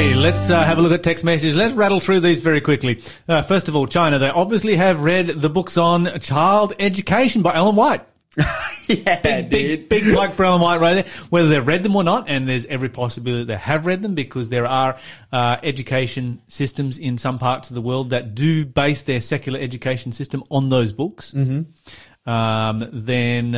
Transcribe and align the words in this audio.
Okay, 0.00 0.14
let's 0.14 0.48
uh, 0.48 0.64
have 0.64 0.78
a 0.78 0.80
look 0.80 0.92
at 0.92 1.02
text 1.02 1.24
messages. 1.24 1.54
Let's 1.54 1.74
rattle 1.74 2.00
through 2.00 2.20
these 2.20 2.40
very 2.40 2.62
quickly. 2.62 3.02
Uh, 3.28 3.42
first 3.42 3.68
of 3.68 3.76
all, 3.76 3.86
China. 3.86 4.18
They 4.18 4.30
obviously 4.30 4.76
have 4.76 5.02
read 5.02 5.26
the 5.28 5.50
books 5.50 5.76
on 5.76 6.18
child 6.20 6.72
education 6.78 7.42
by 7.42 7.54
Ellen 7.54 7.76
White. 7.76 8.00
yeah, 8.88 9.20
Big, 9.20 9.50
big, 9.50 9.88
big 9.90 10.04
plug 10.04 10.32
for 10.32 10.46
Ellen 10.46 10.62
White 10.62 10.80
right 10.80 10.94
there. 10.94 11.04
Whether 11.28 11.50
they've 11.50 11.66
read 11.66 11.82
them 11.82 11.96
or 11.96 12.02
not, 12.02 12.30
and 12.30 12.48
there's 12.48 12.64
every 12.64 12.88
possibility 12.88 13.44
they 13.44 13.58
have 13.58 13.84
read 13.84 14.00
them 14.00 14.14
because 14.14 14.48
there 14.48 14.64
are 14.64 14.98
uh, 15.32 15.58
education 15.62 16.40
systems 16.48 16.96
in 16.96 17.18
some 17.18 17.38
parts 17.38 17.68
of 17.68 17.74
the 17.74 17.82
world 17.82 18.08
that 18.08 18.34
do 18.34 18.64
base 18.64 19.02
their 19.02 19.20
secular 19.20 19.60
education 19.60 20.12
system 20.12 20.42
on 20.50 20.70
those 20.70 20.94
books. 20.94 21.32
Mm-hmm. 21.34 22.30
Um, 22.30 22.88
then 22.90 23.54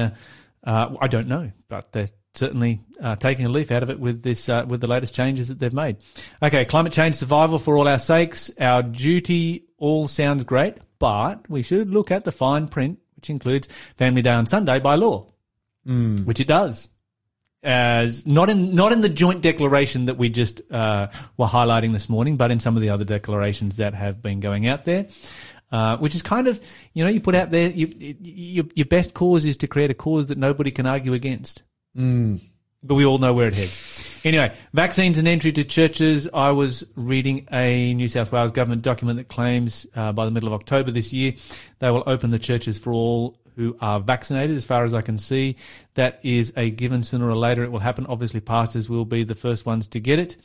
uh, 0.64 0.96
I 1.00 1.06
don't 1.06 1.28
know, 1.28 1.52
but 1.68 1.92
they're 1.92 2.08
certainly 2.34 2.80
uh, 3.00 3.16
taking 3.16 3.44
a 3.44 3.48
leaf 3.48 3.70
out 3.70 3.82
of 3.82 3.90
it 3.90 4.00
with 4.00 4.22
this 4.22 4.48
uh, 4.48 4.64
with 4.66 4.80
the 4.80 4.86
latest 4.86 5.14
changes 5.14 5.48
that 5.48 5.58
they've 5.58 5.72
made. 5.72 5.96
Okay, 6.42 6.64
climate 6.64 6.92
change 6.92 7.16
survival 7.16 7.58
for 7.58 7.76
all 7.76 7.88
our 7.88 7.98
sakes. 7.98 8.50
Our 8.58 8.82
duty 8.82 9.66
all 9.78 10.08
sounds 10.08 10.44
great, 10.44 10.76
but 10.98 11.48
we 11.50 11.62
should 11.62 11.90
look 11.90 12.10
at 12.10 12.24
the 12.24 12.32
fine 12.32 12.68
print, 12.68 12.98
which 13.16 13.30
includes 13.30 13.68
Family 13.96 14.22
Day 14.22 14.30
on 14.30 14.46
Sunday 14.46 14.80
by 14.80 14.94
law, 14.94 15.26
mm. 15.86 16.24
which 16.24 16.40
it 16.40 16.48
does. 16.48 16.88
As 17.64 18.26
not 18.26 18.50
in 18.50 18.74
not 18.74 18.90
in 18.92 19.02
the 19.02 19.08
joint 19.08 19.40
declaration 19.40 20.06
that 20.06 20.16
we 20.16 20.28
just 20.28 20.62
uh, 20.72 21.08
were 21.36 21.46
highlighting 21.46 21.92
this 21.92 22.08
morning, 22.08 22.36
but 22.36 22.50
in 22.50 22.58
some 22.58 22.76
of 22.76 22.82
the 22.82 22.90
other 22.90 23.04
declarations 23.04 23.76
that 23.76 23.94
have 23.94 24.20
been 24.22 24.40
going 24.40 24.66
out 24.66 24.84
there. 24.84 25.06
Uh, 25.70 25.96
which 25.96 26.14
is 26.14 26.20
kind 26.20 26.48
of, 26.48 26.60
you 26.92 27.02
know, 27.02 27.08
you 27.08 27.18
put 27.18 27.34
out 27.34 27.50
there, 27.50 27.70
you, 27.70 27.86
you, 28.20 28.68
your 28.74 28.84
best 28.84 29.14
cause 29.14 29.46
is 29.46 29.56
to 29.56 29.66
create 29.66 29.90
a 29.90 29.94
cause 29.94 30.26
that 30.26 30.36
nobody 30.36 30.70
can 30.70 30.84
argue 30.84 31.14
against. 31.14 31.62
But 32.82 32.94
we 32.94 33.04
all 33.04 33.18
know 33.18 33.32
where 33.32 33.48
it 33.48 33.54
heads. 33.54 34.20
Anyway, 34.24 34.54
vaccines 34.72 35.18
and 35.18 35.26
entry 35.26 35.52
to 35.52 35.64
churches. 35.64 36.28
I 36.32 36.52
was 36.52 36.84
reading 36.94 37.46
a 37.52 37.92
New 37.94 38.08
South 38.08 38.30
Wales 38.30 38.52
government 38.52 38.82
document 38.82 39.18
that 39.18 39.28
claims 39.28 39.86
uh, 39.94 40.12
by 40.12 40.24
the 40.24 40.30
middle 40.30 40.48
of 40.48 40.54
October 40.54 40.90
this 40.90 41.12
year 41.12 41.32
they 41.80 41.90
will 41.90 42.04
open 42.06 42.30
the 42.30 42.38
churches 42.38 42.78
for 42.78 42.92
all 42.92 43.38
who 43.56 43.76
are 43.80 44.00
vaccinated. 44.00 44.56
As 44.56 44.64
far 44.64 44.84
as 44.84 44.94
I 44.94 45.02
can 45.02 45.18
see, 45.18 45.56
that 45.94 46.20
is 46.22 46.52
a 46.56 46.70
given. 46.70 47.02
Sooner 47.02 47.28
or 47.28 47.36
later, 47.36 47.62
it 47.64 47.72
will 47.72 47.80
happen. 47.80 48.06
Obviously, 48.06 48.40
pastors 48.40 48.88
will 48.88 49.04
be 49.04 49.24
the 49.24 49.34
first 49.34 49.66
ones 49.66 49.86
to 49.88 50.00
get 50.00 50.18
it. 50.18 50.36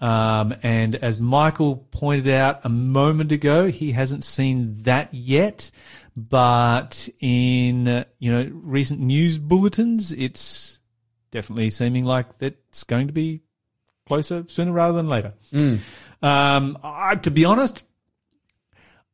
Um, 0.00 0.54
and 0.62 0.94
as 0.94 1.20
Michael 1.20 1.76
pointed 1.90 2.28
out 2.28 2.60
a 2.64 2.68
moment 2.68 3.32
ago, 3.32 3.66
he 3.66 3.92
hasn't 3.92 4.24
seen 4.24 4.82
that 4.84 5.12
yet. 5.12 5.70
But 6.16 7.08
in 7.20 7.86
uh, 7.86 8.04
you 8.18 8.30
know 8.32 8.50
recent 8.52 9.00
news 9.00 9.38
bulletins, 9.38 10.12
it's 10.12 10.77
definitely 11.30 11.70
seeming 11.70 12.04
like 12.04 12.38
that's 12.38 12.84
going 12.84 13.06
to 13.06 13.12
be 13.12 13.42
closer 14.06 14.44
sooner 14.48 14.72
rather 14.72 14.94
than 14.94 15.08
later. 15.08 15.34
Mm. 15.52 15.80
Um, 16.22 16.78
I, 16.82 17.16
to 17.16 17.30
be 17.30 17.44
honest, 17.44 17.84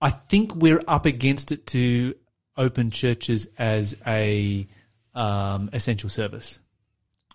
I 0.01 0.11
think 0.11 0.55
we're 0.55 0.81
up 0.87 1.07
against 1.07 1.53
it 1.53 1.67
to 1.69 2.15
open 2.57 2.91
churches 2.91 3.49
as 3.59 3.97
a 4.07 4.67
um, 5.15 5.71
essential 5.73 6.09
service. 6.09 6.61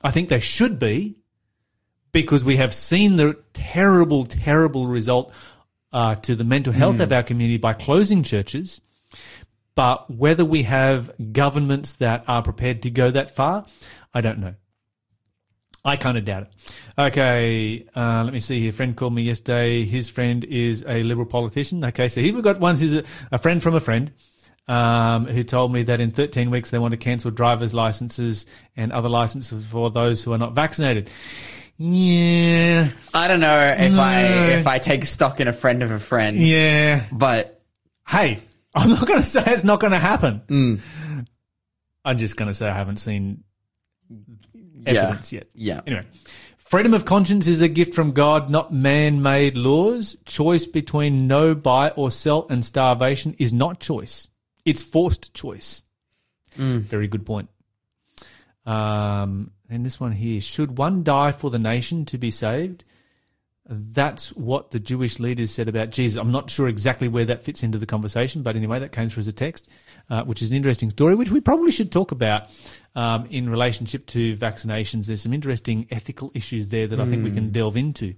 I 0.01 0.11
think 0.11 0.29
they 0.29 0.39
should 0.39 0.79
be 0.79 1.17
because 2.11 2.43
we 2.43 2.55
have 2.55 2.73
seen 2.73 3.17
the 3.17 3.37
terrible, 3.53 4.25
terrible 4.25 4.87
result 4.87 5.33
uh, 5.91 6.15
to 6.15 6.35
the 6.35 6.43
mental 6.43 6.73
health 6.73 6.97
mm. 6.97 7.01
of 7.01 7.11
our 7.11 7.23
community 7.23 7.57
by 7.57 7.73
closing 7.73 8.23
churches. 8.23 8.81
But 9.75 10.09
whether 10.09 10.43
we 10.43 10.63
have 10.63 11.11
governments 11.31 11.93
that 11.93 12.25
are 12.27 12.41
prepared 12.41 12.83
to 12.83 12.89
go 12.89 13.11
that 13.11 13.31
far, 13.31 13.65
I 14.13 14.21
don't 14.21 14.39
know. 14.39 14.55
I 15.83 15.95
kind 15.95 16.17
of 16.17 16.25
doubt 16.25 16.43
it. 16.43 16.49
Okay, 16.97 17.85
uh, 17.95 18.23
let 18.23 18.33
me 18.33 18.39
see 18.39 18.59
here. 18.59 18.69
A 18.69 18.73
friend 18.73 18.95
called 18.95 19.13
me 19.13 19.23
yesterday. 19.23 19.85
His 19.85 20.09
friend 20.09 20.43
is 20.43 20.83
a 20.87 21.03
liberal 21.03 21.25
politician. 21.25 21.83
Okay, 21.85 22.09
so 22.09 22.21
he 22.21 22.31
got 22.41 22.59
one 22.59 22.75
who's 22.75 22.95
a, 22.95 23.03
a 23.31 23.37
friend 23.37 23.63
from 23.63 23.75
a 23.75 23.79
friend 23.79 24.11
um, 24.67 25.25
who 25.25 25.43
told 25.43 25.73
me 25.73 25.83
that 25.83 25.99
in 25.99 26.11
13 26.11 26.51
weeks 26.51 26.69
they 26.69 26.79
want 26.79 26.91
to 26.91 26.97
cancel 26.97 27.31
driver's 27.31 27.73
licenses 27.73 28.45
and 28.77 28.91
other 28.91 29.09
licenses 29.09 29.65
for 29.65 29.89
those 29.89 30.23
who 30.23 30.31
are 30.33 30.37
not 30.37 30.53
vaccinated. 30.53 31.09
Yeah. 31.77 32.89
I 33.13 33.27
don't 33.27 33.39
know 33.39 33.75
if 33.77 33.93
no. 33.93 34.01
I 34.01 34.21
if 34.59 34.67
I 34.67 34.79
take 34.79 35.05
stock 35.05 35.39
in 35.39 35.47
a 35.47 35.53
friend 35.53 35.81
of 35.81 35.91
a 35.91 35.99
friend. 35.99 36.37
Yeah. 36.37 37.03
But 37.11 37.63
hey, 38.07 38.39
I'm 38.75 38.89
not 38.89 39.07
going 39.07 39.21
to 39.21 39.25
say 39.25 39.43
it's 39.47 39.63
not 39.63 39.79
going 39.79 39.93
to 39.93 39.99
happen. 39.99 40.41
Mm. 40.47 40.79
I'm 42.05 42.17
just 42.17 42.37
going 42.37 42.47
to 42.47 42.53
say 42.53 42.67
I 42.67 42.73
haven't 42.73 42.97
seen 42.97 43.43
evidence 44.85 45.31
yeah. 45.33 45.39
yet. 45.39 45.47
Yeah. 45.53 45.81
Anyway, 45.85 46.05
freedom 46.57 46.93
of 46.93 47.05
conscience 47.05 47.47
is 47.47 47.61
a 47.61 47.67
gift 47.67 47.93
from 47.93 48.11
God, 48.11 48.49
not 48.49 48.73
man-made 48.73 49.57
laws. 49.57 50.17
Choice 50.25 50.65
between 50.65 51.27
no 51.27 51.55
buy 51.55 51.89
or 51.91 52.11
sell 52.11 52.47
and 52.49 52.63
starvation 52.63 53.35
is 53.39 53.53
not 53.53 53.79
choice. 53.79 54.29
It's 54.65 54.83
forced 54.83 55.33
choice. 55.33 55.83
Mm. 56.57 56.81
Very 56.81 57.07
good 57.07 57.25
point. 57.25 57.49
Um, 58.65 59.51
and 59.69 59.85
this 59.85 59.99
one 59.99 60.11
here: 60.11 60.41
Should 60.41 60.77
one 60.77 61.03
die 61.03 61.31
for 61.31 61.49
the 61.49 61.59
nation 61.59 62.05
to 62.05 62.17
be 62.17 62.31
saved? 62.31 62.83
That's 63.71 64.35
what 64.35 64.71
the 64.71 64.79
Jewish 64.79 65.19
leaders 65.19 65.51
said 65.51 65.67
about 65.67 65.91
Jesus. 65.91 66.19
I'm 66.19 66.31
not 66.31 66.49
sure 66.49 66.67
exactly 66.67 67.07
where 67.07 67.25
that 67.25 67.43
fits 67.43 67.61
into 67.61 67.77
the 67.77 67.85
conversation, 67.85 68.41
but 68.41 68.55
anyway, 68.55 68.79
that 68.79 68.91
came 68.91 69.09
through 69.09 69.21
as 69.21 69.27
a 69.27 69.31
text, 69.31 69.69
uh, 70.09 70.23
which 70.23 70.41
is 70.41 70.49
an 70.49 70.55
interesting 70.55 70.89
story, 70.89 71.13
which 71.13 71.29
we 71.29 71.39
probably 71.39 71.71
should 71.71 71.91
talk 71.91 72.11
about 72.11 72.49
um, 72.95 73.27
in 73.29 73.47
relationship 73.47 74.07
to 74.07 74.35
vaccinations. 74.37 75.05
There's 75.05 75.21
some 75.21 75.33
interesting 75.33 75.85
ethical 75.91 76.31
issues 76.33 76.69
there 76.69 76.87
that 76.87 76.97
mm. 76.97 77.03
I 77.03 77.05
think 77.05 77.23
we 77.23 77.29
can 77.29 77.45
hmm. 77.45 77.51
delve 77.51 77.77
into, 77.77 78.15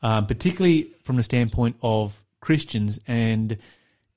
um, 0.00 0.24
particularly 0.24 0.94
from 1.04 1.16
the 1.16 1.22
standpoint 1.22 1.76
of 1.82 2.22
Christians. 2.40 2.98
And, 3.06 3.58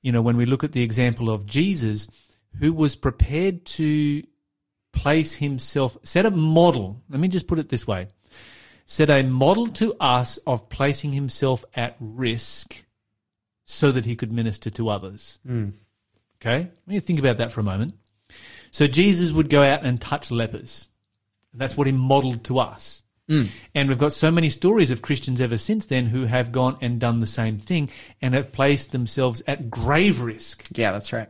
you 0.02 0.14
know, 0.14 0.22
when 0.22 0.38
we 0.38 0.46
look 0.46 0.64
at 0.64 0.72
the 0.72 0.84
example 0.84 1.30
of 1.30 1.46
Jesus, 1.46 2.10
who 2.60 2.72
was 2.72 2.96
prepared 2.96 3.66
to 3.66 4.24
place 4.94 5.36
himself, 5.36 5.98
set 6.04 6.26
a 6.26 6.32
model. 6.32 7.04
Let 7.10 7.20
me 7.20 7.28
just 7.28 7.48
put 7.48 7.60
it 7.60 7.68
this 7.68 7.86
way 7.86 8.08
set 8.86 9.10
a 9.10 9.24
model 9.24 9.68
to 9.68 9.96
us 10.00 10.38
of 10.40 10.70
placing 10.70 11.12
himself 11.12 11.64
at 11.76 11.96
risk 12.00 12.86
so 13.64 13.92
that 13.92 14.06
he 14.06 14.16
could 14.16 14.32
minister 14.32 14.70
to 14.70 14.90
others. 14.90 15.40
Mm. 15.48 15.74
Okay? 16.42 16.70
When 16.86 16.96
you 16.96 17.02
think 17.02 17.20
about 17.20 17.38
that 17.38 17.52
for 17.52 17.62
a 17.62 17.64
moment. 17.64 17.94
So 18.72 18.88
Jesus 18.88 19.32
would 19.32 19.50
go 19.50 19.64
out 19.64 19.84
and 19.84 20.00
touch 20.00 20.32
lepers. 20.32 20.90
That's 21.54 21.78
what 21.78 21.88
he 21.88 21.94
modeled 21.94 22.44
to 22.46 22.60
us. 22.60 23.04
Mm. 23.30 23.50
And 23.76 23.90
we've 23.90 23.98
got 23.98 24.14
so 24.14 24.32
many 24.32 24.50
stories 24.50 24.92
of 24.92 25.02
Christians 25.02 25.40
ever 25.40 25.58
since 25.58 25.86
then 25.86 26.08
who 26.08 26.26
have 26.26 26.52
gone 26.52 26.78
and 26.82 27.00
done 27.00 27.20
the 27.20 27.26
same 27.26 27.60
thing 27.60 27.90
and 28.22 28.34
have 28.34 28.52
placed 28.52 28.92
themselves 28.92 29.42
at 29.48 29.70
grave 29.70 30.22
risk. 30.22 30.68
Yeah, 30.78 30.92
that's 30.92 31.14
right. 31.14 31.30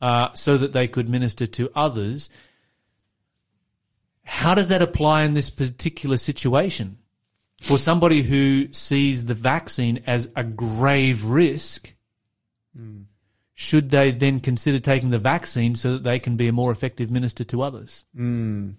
Uh, 0.00 0.32
so 0.32 0.56
that 0.56 0.72
they 0.72 0.88
could 0.88 1.08
minister 1.08 1.46
to 1.46 1.70
others 1.74 2.30
how 4.24 4.54
does 4.54 4.68
that 4.68 4.82
apply 4.82 5.22
in 5.22 5.34
this 5.34 5.50
particular 5.50 6.16
situation? 6.16 6.98
For 7.60 7.78
somebody 7.78 8.22
who 8.22 8.72
sees 8.72 9.24
the 9.24 9.34
vaccine 9.34 10.02
as 10.06 10.30
a 10.36 10.44
grave 10.44 11.24
risk, 11.24 11.94
mm. 12.78 13.04
should 13.54 13.90
they 13.90 14.10
then 14.10 14.40
consider 14.40 14.78
taking 14.78 15.10
the 15.10 15.18
vaccine 15.18 15.74
so 15.74 15.94
that 15.94 16.02
they 16.02 16.18
can 16.18 16.36
be 16.36 16.48
a 16.48 16.52
more 16.52 16.72
effective 16.72 17.10
minister 17.10 17.42
to 17.44 17.62
others? 17.62 18.04
Mm. 18.14 18.74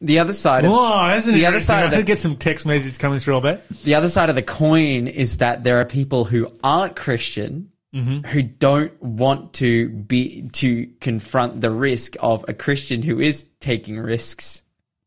The 0.00 0.18
other 0.18 0.32
side 0.32 0.64
of 0.64 0.72
Whoa, 0.72 1.14
isn't 1.14 1.34
the 1.34 1.46
other 1.46 1.60
side 1.60 1.82
I 1.82 1.86
of 1.86 1.90
the, 1.90 2.02
get 2.02 2.18
some 2.18 2.36
text 2.36 2.64
messages 2.64 2.96
coming 2.96 3.18
through. 3.18 3.36
I 3.36 3.40
bet 3.40 3.68
the 3.84 3.94
other 3.94 4.08
side 4.08 4.30
of 4.30 4.34
the 4.34 4.42
coin 4.42 5.06
is 5.06 5.38
that 5.38 5.62
there 5.62 5.78
are 5.78 5.84
people 5.84 6.24
who 6.24 6.50
aren't 6.64 6.96
Christian 6.96 7.69
mm-hmm. 7.94 8.26
who 8.28 8.42
don't 8.42 9.00
want 9.02 9.54
to 9.54 9.88
be 9.88 10.48
to 10.52 10.86
confront 11.00 11.60
the 11.60 11.70
risk 11.70 12.16
of 12.20 12.44
a 12.48 12.54
Christian 12.54 13.02
who 13.02 13.20
is 13.20 13.46
taking 13.60 13.98
risks 13.98 14.62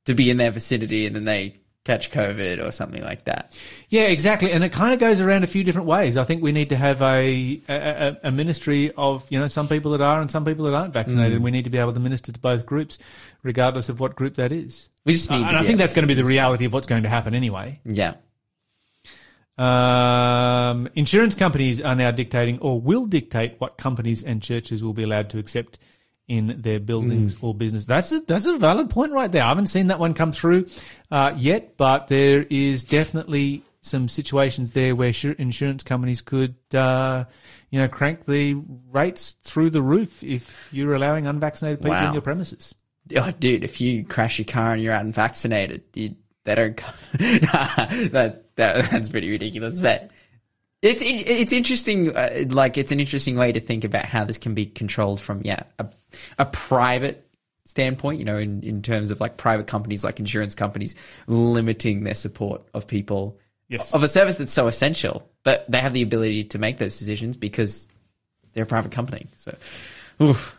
to 0.06 0.14
be 0.14 0.30
in 0.30 0.38
their 0.38 0.52
vicinity 0.52 1.06
and 1.06 1.16
then 1.16 1.26
they 1.26 1.56
catch 1.86 2.12
COVID 2.12 2.66
or 2.66 2.72
something 2.72 3.04
like 3.04 3.26
that. 3.26 3.60
Yeah, 3.90 4.04
exactly. 4.04 4.52
And 4.52 4.64
it 4.64 4.72
kind 4.72 4.94
of 4.94 5.00
goes 5.00 5.20
around 5.20 5.44
a 5.44 5.48
few 5.48 5.64
different 5.64 5.88
ways. 5.88 6.16
I 6.16 6.24
think 6.24 6.42
we 6.42 6.54
need 6.54 6.70
to 6.70 6.78
have 6.78 7.02
a, 7.02 7.62
a, 7.68 8.18
a 8.24 8.32
ministry 8.32 8.92
of, 8.96 9.26
you 9.30 9.38
know, 9.38 9.48
some 9.48 9.68
people 9.68 9.92
that 9.92 10.02
are 10.02 10.22
and 10.22 10.32
some 10.32 10.46
people 10.46 10.66
that 10.66 10.74
aren't 10.74 10.94
vaccinated. 10.94 11.34
Mm. 11.34 11.36
And 11.36 11.44
we 11.44 11.52
need 11.52 11.66
to 11.66 11.70
be 11.70 11.78
able 11.78 11.94
to 11.94 12.00
minister 12.00 12.32
to 12.32 12.40
both 12.40 12.66
groups, 12.66 13.00
regardless 13.44 13.90
of 13.90 14.00
what 14.00 14.16
group 14.16 14.36
that 14.36 14.52
is. 14.52 14.90
We 15.06 15.14
just 15.14 15.30
need 15.30 15.44
uh, 15.44 15.48
And 15.48 15.58
I 15.58 15.64
think 15.64 15.78
that's 15.78 15.94
going 15.94 16.08
to 16.08 16.14
be 16.14 16.20
the 16.20 16.28
reality 16.28 16.64
of 16.66 16.72
what's 16.72 16.88
going 16.88 17.04
to 17.04 17.10
happen 17.10 17.36
anyway. 17.36 17.82
Yeah. 17.84 18.14
Um, 19.58 20.90
insurance 20.96 21.36
companies 21.36 21.82
are 21.82 21.96
now 21.96 22.12
dictating 22.12 22.60
or 22.60 22.82
will 22.82 23.06
dictate 23.06 23.56
what 23.60 23.78
companies 23.78 24.24
and 24.24 24.42
churches 24.42 24.84
will 24.84 24.94
be 24.94 25.04
allowed 25.04 25.30
to 25.32 25.40
accept 25.40 25.78
in 26.28 26.56
their 26.62 26.80
buildings 26.80 27.36
mm. 27.36 27.44
or 27.44 27.54
business. 27.54 27.86
That's 27.86 28.12
a, 28.12 28.22
that's 28.22 28.46
a 28.46 28.58
valid 28.58 28.90
point 28.90 29.12
right 29.12 29.32
there. 29.32 29.44
I 29.44 29.50
haven't 29.50 29.68
seen 29.68 29.88
that 29.88 30.00
one 30.00 30.14
come 30.14 30.32
through 30.32 30.66
uh, 31.12 31.34
yet, 31.38 31.78
but 31.78 32.08
there 32.08 32.46
is 32.50 32.84
definitely 32.84 33.64
some 33.82 34.08
situations 34.08 34.72
there 34.72 34.96
where 34.96 35.14
insurance 35.38 35.84
companies 35.84 36.22
could, 36.22 36.56
uh, 36.74 37.26
you 37.70 37.80
know, 37.80 37.90
crank 37.90 38.26
the 38.26 38.56
rates 38.90 39.34
through 39.42 39.70
the 39.70 39.82
roof 39.82 40.24
if 40.24 40.68
you're 40.72 40.96
allowing 40.96 41.28
unvaccinated 41.28 41.80
people 41.80 41.92
wow. 41.92 42.08
in 42.08 42.14
your 42.14 42.22
premises. 42.22 42.74
Oh, 43.18 43.32
dude, 43.38 43.66
if 43.66 43.82
you 43.82 44.06
crash 44.06 44.40
your 44.40 44.46
car 44.46 44.74
and 44.74 44.82
you're 44.82 44.94
unvaccinated, 44.94 45.84
you 45.94 46.16
they 46.44 46.56
don't 46.56 46.78
that, 47.14 48.44
that 48.56 48.92
that's 48.92 49.10
pretty 49.10 49.30
ridiculous, 49.30 49.80
but 49.80 50.12
it's 50.82 51.02
it, 51.02 51.30
it's 51.30 51.54
interesting. 51.54 52.16
Uh, 52.16 52.46
like 52.50 52.78
it's 52.78 52.92
an 52.92 53.00
interesting 53.00 53.38
way 53.38 53.52
to 53.52 53.60
think 53.60 53.84
about 53.84 54.06
how 54.06 54.24
this 54.26 54.38
can 54.38 54.54
be 54.54 54.66
controlled 54.66 55.22
from 55.22 55.42
yeah 55.44 55.64
a, 55.80 55.88
a 56.40 56.46
private 56.46 57.28
standpoint. 57.66 58.20
You 58.20 58.26
know, 58.26 58.38
in 58.38 58.62
in 58.64 58.82
terms 58.82 59.12
of 59.12 59.22
like 59.22 59.38
private 59.38 59.68
companies 59.68 60.04
like 60.04 60.20
insurance 60.20 60.56
companies 60.56 60.96
limiting 61.28 62.04
their 62.04 62.16
support 62.16 62.62
of 62.74 62.88
people 62.88 63.40
Yes. 63.70 63.96
of 63.96 64.04
a 64.04 64.08
service 64.08 64.36
that's 64.38 64.54
so 64.54 64.68
essential, 64.68 65.28
but 65.44 65.66
they 65.72 65.80
have 65.80 65.94
the 65.94 66.04
ability 66.04 66.44
to 66.44 66.60
make 66.60 66.78
those 66.78 67.00
decisions 67.00 67.38
because 67.38 67.88
they're 68.52 68.66
a 68.66 68.68
private 68.68 68.92
company. 68.92 69.26
So, 69.36 69.56
oof. 70.22 70.56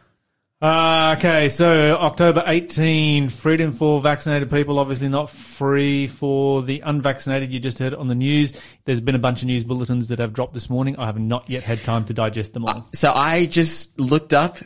Uh, 0.63 1.15
okay, 1.19 1.49
so 1.49 1.97
October 1.99 2.43
18, 2.47 3.29
freedom 3.29 3.73
for 3.73 4.01
vaccinated 4.01 4.49
people, 4.51 4.79
obviously 4.79 5.09
not 5.09 5.29
free 5.29 6.07
for 6.07 6.63
the 6.63 6.81
unvaccinated. 6.81 7.51
You 7.51 7.61
just 7.61 7.79
heard 7.79 7.93
it 7.93 7.99
on 7.99 8.07
the 8.09 8.15
news. 8.15 8.65
There's 8.85 9.01
been 9.01 9.15
a 9.15 9.19
bunch 9.19 9.43
of 9.43 9.47
news 9.49 9.65
bulletins 9.65 10.09
that 10.09 10.19
have 10.21 10.33
dropped 10.33 10.55
this 10.55 10.71
morning. 10.71 10.97
I 10.97 11.07
have 11.07 11.19
not 11.19 11.51
yet 11.51 11.65
had 11.65 11.83
time 11.83 12.05
to 12.07 12.15
digest 12.15 12.55
them 12.55 12.65
all. 12.65 12.89
So 12.95 13.13
I 13.13 13.47
just 13.47 13.99
looked 14.01 14.33
up. 14.33 14.59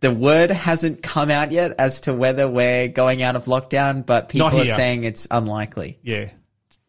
The 0.00 0.12
word 0.12 0.50
hasn't 0.50 1.02
come 1.02 1.30
out 1.30 1.50
yet 1.50 1.74
as 1.78 2.02
to 2.02 2.12
whether 2.12 2.46
we're 2.46 2.88
going 2.88 3.22
out 3.22 3.34
of 3.34 3.46
lockdown, 3.46 4.04
but 4.04 4.28
people 4.28 4.48
are 4.48 4.66
saying 4.66 5.04
it's 5.04 5.26
unlikely. 5.30 5.98
Yeah. 6.02 6.30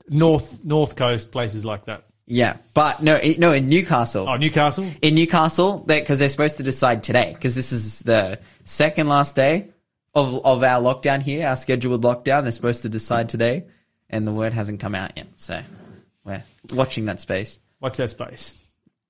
North, 0.09 0.65
North 0.65 0.97
Coast, 0.97 1.31
places 1.31 1.63
like 1.63 1.85
that. 1.85 2.08
Yeah, 2.31 2.57
but 2.75 3.01
no, 3.01 3.19
no, 3.39 3.53
in 3.53 3.69
Newcastle, 3.69 4.29
Oh, 4.29 4.37
Newcastle? 4.37 4.85
in 5.01 5.15
Newcastle, 5.15 5.79
because 5.79 6.19
they're 6.19 6.29
supposed 6.29 6.57
to 6.57 6.63
decide 6.63 7.01
today, 7.01 7.33
because 7.33 7.55
this 7.55 7.71
is 7.71 8.01
the 8.01 8.37
second 8.65 9.07
last 9.07 9.35
day 9.35 9.69
of 10.13 10.45
of 10.45 10.61
our 10.61 10.79
lockdown 10.79 11.23
here, 11.23 11.47
our 11.47 11.55
scheduled 11.55 12.03
lockdown. 12.03 12.43
They're 12.43 12.51
supposed 12.51 12.83
to 12.83 12.89
decide 12.89 13.29
today, 13.29 13.63
and 14.11 14.27
the 14.27 14.31
word 14.31 14.53
hasn't 14.53 14.79
come 14.79 14.93
out 14.93 15.13
yet. 15.17 15.25
So 15.37 15.59
we're 16.23 16.43
watching 16.71 17.05
that 17.05 17.19
space. 17.19 17.57
What's 17.79 17.97
that 17.97 18.11
space? 18.11 18.55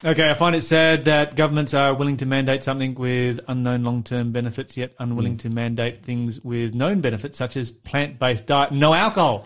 Okay, 0.06 0.30
I 0.30 0.34
find 0.34 0.56
it 0.56 0.62
sad 0.62 1.04
that 1.06 1.36
governments 1.36 1.74
are 1.74 1.94
willing 1.94 2.16
to 2.18 2.26
mandate 2.26 2.64
something 2.64 2.96
with 2.96 3.42
unknown 3.50 3.84
long 3.84 4.02
term 4.02 4.32
benefits, 4.32 4.78
yet 4.78 4.94
unwilling 4.98 5.36
mm. 5.36 5.40
to 5.40 5.50
mandate 5.50 6.04
things 6.04 6.40
with 6.40 6.74
known 6.74 7.02
benefits, 7.02 7.38
such 7.38 7.58
as 7.58 7.70
plant 7.70 8.18
based 8.18 8.46
diet, 8.48 8.72
no 8.72 8.94
alcohol. 8.94 9.46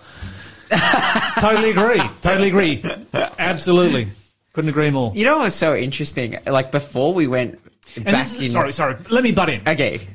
Totally 1.39 1.71
agree. 1.71 2.01
Totally 2.21 2.47
agree. 2.49 2.83
Absolutely. 3.13 4.07
Couldn't 4.53 4.69
agree 4.69 4.91
more. 4.91 5.11
You 5.15 5.25
know 5.25 5.39
what's 5.39 5.55
so 5.55 5.75
interesting? 5.75 6.37
Like 6.45 6.71
before 6.71 7.13
we 7.13 7.27
went 7.27 7.59
And 7.95 8.05
back 8.05 8.25
this 8.27 8.39
in. 8.39 8.45
is, 8.45 8.51
sorry, 8.53 8.71
sorry. 8.73 8.95
Let 9.09 9.23
me 9.23 9.31
butt 9.31 9.49
in. 9.49 9.61
Okay. 9.67 10.07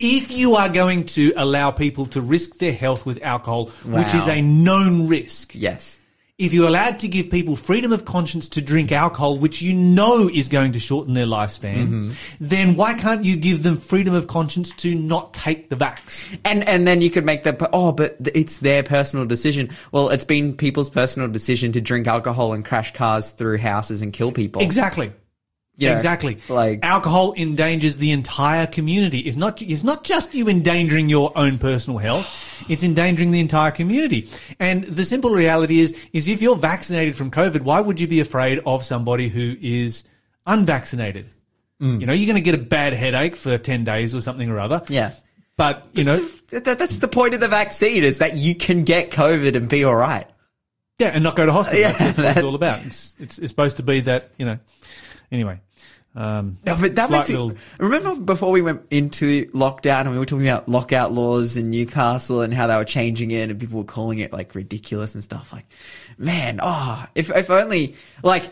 If 0.00 0.30
you 0.30 0.54
are 0.56 0.68
going 0.68 1.04
to 1.06 1.32
allow 1.36 1.70
people 1.70 2.06
to 2.06 2.20
risk 2.20 2.58
their 2.58 2.72
health 2.72 3.04
with 3.04 3.22
alcohol, 3.22 3.66
which 3.84 4.14
is 4.14 4.26
a 4.28 4.40
known 4.40 5.08
risk, 5.08 5.54
Yes. 5.54 5.97
If 6.38 6.54
you're 6.54 6.68
allowed 6.68 7.00
to 7.00 7.08
give 7.08 7.30
people 7.30 7.56
freedom 7.56 7.92
of 7.92 8.04
conscience 8.04 8.48
to 8.50 8.62
drink 8.62 8.92
alcohol, 8.92 9.38
which 9.38 9.60
you 9.60 9.74
know 9.74 10.30
is 10.32 10.48
going 10.48 10.70
to 10.70 10.78
shorten 10.78 11.14
their 11.14 11.26
lifespan, 11.26 11.88
mm-hmm. 11.88 12.10
then 12.40 12.76
why 12.76 12.94
can't 12.94 13.24
you 13.24 13.36
give 13.36 13.64
them 13.64 13.76
freedom 13.76 14.14
of 14.14 14.28
conscience 14.28 14.70
to 14.70 14.94
not 14.94 15.34
take 15.34 15.68
the 15.68 15.74
vax? 15.74 16.38
And 16.44 16.66
and 16.68 16.86
then 16.86 17.02
you 17.02 17.10
could 17.10 17.24
make 17.24 17.42
the 17.42 17.68
oh, 17.72 17.90
but 17.90 18.16
it's 18.34 18.58
their 18.58 18.84
personal 18.84 19.26
decision. 19.26 19.70
Well, 19.90 20.10
it's 20.10 20.24
been 20.24 20.56
people's 20.56 20.90
personal 20.90 21.28
decision 21.28 21.72
to 21.72 21.80
drink 21.80 22.06
alcohol 22.06 22.52
and 22.52 22.64
crash 22.64 22.94
cars 22.94 23.32
through 23.32 23.58
houses 23.58 24.00
and 24.00 24.12
kill 24.12 24.30
people. 24.30 24.62
Exactly. 24.62 25.12
Know, 25.78 25.92
exactly. 25.92 26.38
like- 26.48 26.84
alcohol 26.84 27.34
endangers 27.36 27.98
the 27.98 28.10
entire 28.10 28.66
community. 28.66 29.20
It's 29.20 29.36
not 29.36 29.62
it's 29.62 29.84
not 29.84 30.02
just 30.04 30.34
you 30.34 30.48
endangering 30.48 31.08
your 31.08 31.32
own 31.36 31.58
personal 31.58 31.98
health. 31.98 32.26
It's 32.68 32.82
endangering 32.82 33.30
the 33.30 33.38
entire 33.40 33.70
community. 33.70 34.28
And 34.58 34.82
the 34.84 35.04
simple 35.04 35.30
reality 35.30 35.78
is 35.78 35.96
is 36.12 36.26
if 36.26 36.42
you're 36.42 36.56
vaccinated 36.56 37.14
from 37.14 37.30
COVID, 37.30 37.60
why 37.60 37.80
would 37.80 38.00
you 38.00 38.08
be 38.08 38.18
afraid 38.20 38.60
of 38.66 38.84
somebody 38.84 39.28
who 39.28 39.54
is 39.60 40.02
unvaccinated? 40.46 41.26
Mm. 41.80 42.00
You 42.00 42.06
know, 42.06 42.12
you're 42.12 42.26
going 42.26 42.42
to 42.42 42.50
get 42.50 42.54
a 42.54 42.62
bad 42.62 42.92
headache 42.92 43.36
for 43.36 43.56
10 43.56 43.84
days 43.84 44.14
or 44.14 44.20
something 44.20 44.50
or 44.50 44.58
other. 44.58 44.82
Yeah. 44.88 45.12
But, 45.56 45.86
you 45.92 46.02
know, 46.04 46.16
Th- 46.50 46.64
th- 46.64 46.78
that's 46.78 46.98
the 46.98 47.08
point 47.08 47.34
of 47.34 47.40
the 47.40 47.48
vaccine 47.48 48.02
is 48.02 48.18
that 48.18 48.34
you 48.34 48.54
can 48.54 48.82
get 48.84 49.10
COVID 49.10 49.54
and 49.54 49.68
be 49.68 49.84
all 49.84 49.94
right. 49.94 50.26
yeah, 50.98 51.08
and 51.08 51.22
not 51.22 51.36
go 51.36 51.46
to 51.46 51.52
hospital. 51.52 51.80
Yeah, 51.82 51.92
That's 51.92 52.18
what 52.18 52.26
it's 52.36 52.42
all 52.42 52.54
about. 52.56 52.84
It's, 52.84 53.14
it's, 53.20 53.38
it's 53.38 53.50
supposed 53.50 53.76
to 53.76 53.82
be 53.84 54.00
that, 54.00 54.30
you 54.38 54.46
know, 54.46 54.58
anyway. 55.30 55.60
Um, 56.14 56.56
No, 56.66 56.76
but 56.80 56.96
that 56.96 57.10
makes 57.10 57.28
little- 57.28 57.50
it, 57.50 57.58
remember 57.78 58.16
before 58.16 58.50
we 58.50 58.60
went 58.60 58.82
into 58.90 59.46
lockdown 59.52 60.00
and 60.00 60.10
we 60.10 60.18
were 60.18 60.26
talking 60.26 60.48
about 60.48 60.68
lockout 60.68 61.12
laws 61.12 61.56
in 61.56 61.70
Newcastle 61.70 62.40
and 62.42 62.52
how 62.52 62.66
they 62.66 62.74
were 62.76 62.84
changing 62.84 63.30
it 63.30 63.50
and 63.50 63.60
people 63.60 63.78
were 63.78 63.84
calling 63.84 64.18
it 64.18 64.32
like 64.32 64.54
ridiculous 64.54 65.14
and 65.14 65.22
stuff 65.22 65.52
like, 65.52 65.66
man, 66.16 66.58
oh, 66.60 67.06
if, 67.14 67.30
if 67.30 67.50
only 67.50 67.94
like, 68.24 68.44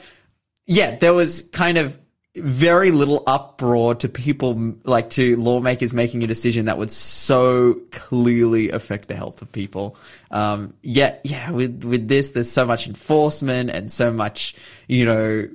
yeah, 0.66 0.96
there 0.96 1.14
was 1.14 1.42
kind 1.52 1.76
of 1.76 1.98
very 2.36 2.90
little 2.90 3.24
uproar 3.26 3.94
to 3.96 4.08
people 4.08 4.74
like 4.84 5.08
to 5.10 5.36
lawmakers 5.36 5.92
making 5.94 6.22
a 6.22 6.26
decision 6.26 6.66
that 6.66 6.76
would 6.76 6.90
so 6.90 7.80
clearly 7.90 8.70
affect 8.70 9.08
the 9.08 9.16
health 9.16 9.40
of 9.42 9.50
people. 9.50 9.96
Um, 10.30 10.74
yet, 10.82 11.22
yeah, 11.24 11.50
with, 11.50 11.82
with 11.82 12.06
this, 12.06 12.32
there's 12.32 12.52
so 12.52 12.66
much 12.66 12.86
enforcement 12.86 13.70
and 13.70 13.90
so 13.90 14.12
much, 14.12 14.54
you 14.86 15.04
know, 15.06 15.48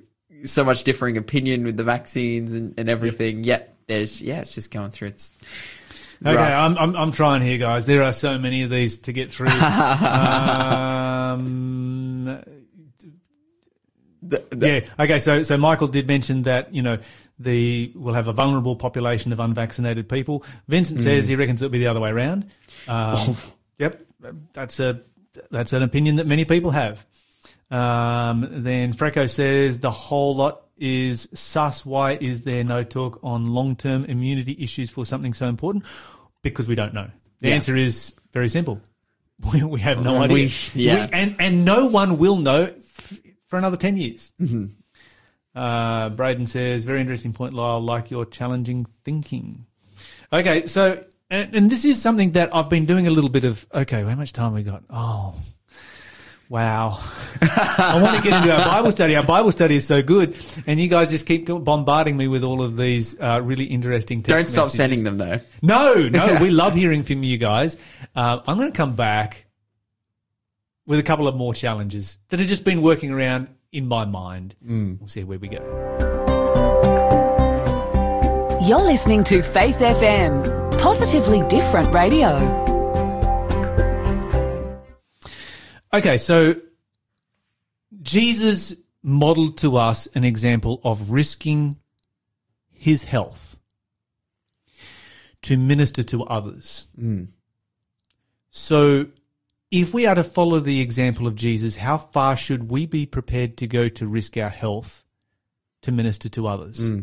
so 0.46 0.64
much 0.64 0.84
differing 0.84 1.18
opinion 1.18 1.64
with 1.64 1.78
the 1.78 1.84
vaccines 1.84 2.54
and, 2.54 2.74
and 2.78 2.90
everything. 2.90 3.44
Yet 3.44 3.76
there's 3.88 4.22
yeah, 4.22 4.42
it's 4.42 4.54
just 4.56 4.72
going 4.72 4.92
through 4.92 5.10
its. 5.10 5.32
Okay, 6.24 6.36
rough. 6.36 6.52
I'm, 6.52 6.78
I'm 6.78 6.96
I'm 6.96 7.12
trying 7.12 7.42
here, 7.42 7.58
guys. 7.58 7.86
There 7.88 8.04
are 8.04 8.12
so 8.14 8.38
many 8.38 8.62
of 8.64 8.70
these 8.70 9.00
to 9.00 9.12
get 9.14 9.32
through. 9.32 9.48
um, 11.32 12.26
The- 14.24 14.46
the- 14.52 14.68
yeah. 14.68 14.82
Okay. 15.04 15.18
So 15.20 15.42
so 15.44 15.58
Michael 15.58 15.88
did 15.88 16.08
mention 16.08 16.44
that 16.44 16.74
you 16.74 16.82
know 16.84 17.00
the 17.40 17.92
we'll 17.96 18.14
have 18.14 18.28
a 18.28 18.34
vulnerable 18.34 18.76
population 18.76 19.34
of 19.34 19.40
unvaccinated 19.40 20.08
people. 20.08 20.46
Vincent 20.68 21.00
Hmm. 21.00 21.06
says 21.06 21.28
he 21.28 21.36
reckons 21.36 21.62
it'll 21.62 21.72
be 21.72 21.80
the 21.80 21.88
other 21.88 22.00
way 22.00 22.12
around. 22.12 22.46
Um, 22.88 23.36
yep. 23.80 24.00
That's 24.54 24.80
a 24.80 25.02
that's 25.50 25.74
an 25.74 25.82
opinion 25.82 26.18
that 26.18 26.28
many 26.28 26.46
people 26.46 26.70
have. 26.72 27.04
Um, 27.72 28.48
then 28.52 28.94
Freco 28.94 29.30
says 29.30 29.80
the 29.80 29.92
whole 29.92 30.36
lot 30.36 30.64
is 30.78 31.28
sus. 31.34 31.86
Why 31.86 32.14
is 32.20 32.44
there 32.44 32.64
no 32.64 32.84
talk 32.84 33.20
on 33.24 33.48
long 33.48 33.76
term 33.76 34.06
immunity 34.06 34.56
issues 34.60 34.90
for 34.90 35.06
something 35.06 35.34
so 35.34 35.48
important? 35.48 35.86
Because 36.42 36.68
we 36.68 36.76
don't 36.76 36.94
know. 36.94 37.10
The 37.40 37.50
Yeah. 37.50 37.56
answer 37.56 37.76
is 37.76 38.16
very 38.34 38.50
simple. 38.50 38.82
We, 39.54 39.64
we 39.64 39.80
have 39.80 40.04
no 40.04 40.14
We- 40.20 40.20
idea. 40.44 40.50
yeah. 40.76 41.06
We- 41.08 41.14
and 41.14 41.36
and 41.40 41.66
no 41.66 41.88
one 41.88 42.18
will 42.20 42.38
know 42.38 42.64
f- 42.78 43.20
for 43.48 43.58
another 43.58 43.78
ten 43.78 43.98
years. 43.98 44.32
Mm-hmm. 44.40 44.66
Uh, 45.56 46.10
Braden 46.10 46.46
says, 46.48 46.84
very 46.86 47.02
interesting 47.02 47.34
point, 47.34 47.54
Lyle. 47.54 47.82
Like 47.82 48.12
your 48.12 48.26
challenging 48.26 48.86
thinking. 49.04 49.66
Okay, 50.32 50.66
so 50.68 51.04
and, 51.30 51.56
and 51.56 51.72
this 51.72 51.84
is 51.86 52.02
something 52.02 52.32
that 52.32 52.54
I've 52.56 52.70
been 52.70 52.86
doing 52.86 53.08
a 53.08 53.12
little 53.12 53.30
bit 53.32 53.44
of. 53.44 53.66
Okay, 53.74 54.04
how 54.04 54.16
much 54.16 54.32
time 54.32 54.54
we 54.54 54.62
got? 54.64 54.84
Oh, 54.90 55.34
wow! 56.52 57.00
I 57.42 58.00
want 58.04 58.18
to 58.18 58.24
get 58.30 58.42
into 58.42 58.54
our 58.54 58.66
Bible 58.66 58.92
study. 58.92 59.16
Our 59.16 59.24
Bible 59.24 59.52
study 59.54 59.78
is 59.78 59.88
so 59.88 60.04
good, 60.04 60.38
and 60.68 60.82
you 60.82 60.90
guys 60.90 61.10
just 61.10 61.26
keep 61.26 61.46
bombarding 61.48 62.18
me 62.18 62.28
with 62.28 62.44
all 62.44 62.62
of 62.62 62.76
these 62.76 63.20
uh, 63.20 63.40
really 63.42 63.64
interesting. 63.64 64.22
Text 64.22 64.30
Don't 64.30 64.52
stop 64.52 64.66
messages. 64.66 64.78
sending 64.78 65.04
them 65.06 65.18
though. 65.18 65.40
No, 65.62 66.10
no, 66.10 66.38
we 66.42 66.52
love 66.52 66.76
hearing 66.76 67.04
from 67.04 67.24
you 67.24 67.38
guys. 67.38 67.78
Uh, 68.14 68.42
I'm 68.46 68.58
going 68.58 68.72
to 68.72 68.76
come 68.78 68.96
back 68.98 69.46
with 70.86 71.00
a 71.00 71.04
couple 71.04 71.28
of 71.28 71.36
more 71.36 71.54
challenges 71.54 72.18
that 72.28 72.40
have 72.42 72.50
just 72.50 72.66
been 72.66 72.82
working 72.82 73.12
around 73.12 73.48
in 73.72 73.88
my 73.88 74.04
mind. 74.04 74.56
We'll 74.68 75.08
see 75.08 75.24
where 75.24 75.40
we 75.40 75.48
go. 75.48 75.62
You're 78.62 78.84
listening 78.84 79.24
to 79.24 79.42
Faith 79.42 79.78
FM, 79.78 80.78
positively 80.80 81.42
different 81.48 81.92
radio. 81.94 82.71
Okay, 85.94 86.18
so 86.18 86.56
Jesus 88.02 88.76
modeled 89.04 89.58
to 89.58 89.78
us 89.78 90.08
an 90.16 90.24
example 90.24 90.80
of 90.84 91.12
risking 91.12 91.78
his 92.72 93.04
health 93.04 93.58
to 95.42 95.58
minister 95.58 96.04
to 96.04 96.24
others. 96.24 96.88
Hmm. 96.96 97.26
So, 98.50 99.08
if 99.70 99.94
we 99.94 100.06
are 100.06 100.16
to 100.16 100.24
follow 100.24 100.60
the 100.60 100.82
example 100.82 101.28
of 101.28 101.36
Jesus, 101.36 101.78
how 101.78 101.98
far 101.98 102.36
should 102.36 102.70
we 102.70 102.86
be 102.86 103.06
prepared 103.06 103.58
to 103.58 103.68
go 103.68 103.88
to 103.90 104.08
risk 104.08 104.38
our 104.38 104.50
health 104.50 105.04
to 105.82 105.92
minister 105.92 106.30
to 106.30 106.48
others? 106.48 106.90
Hmm. 106.90 107.00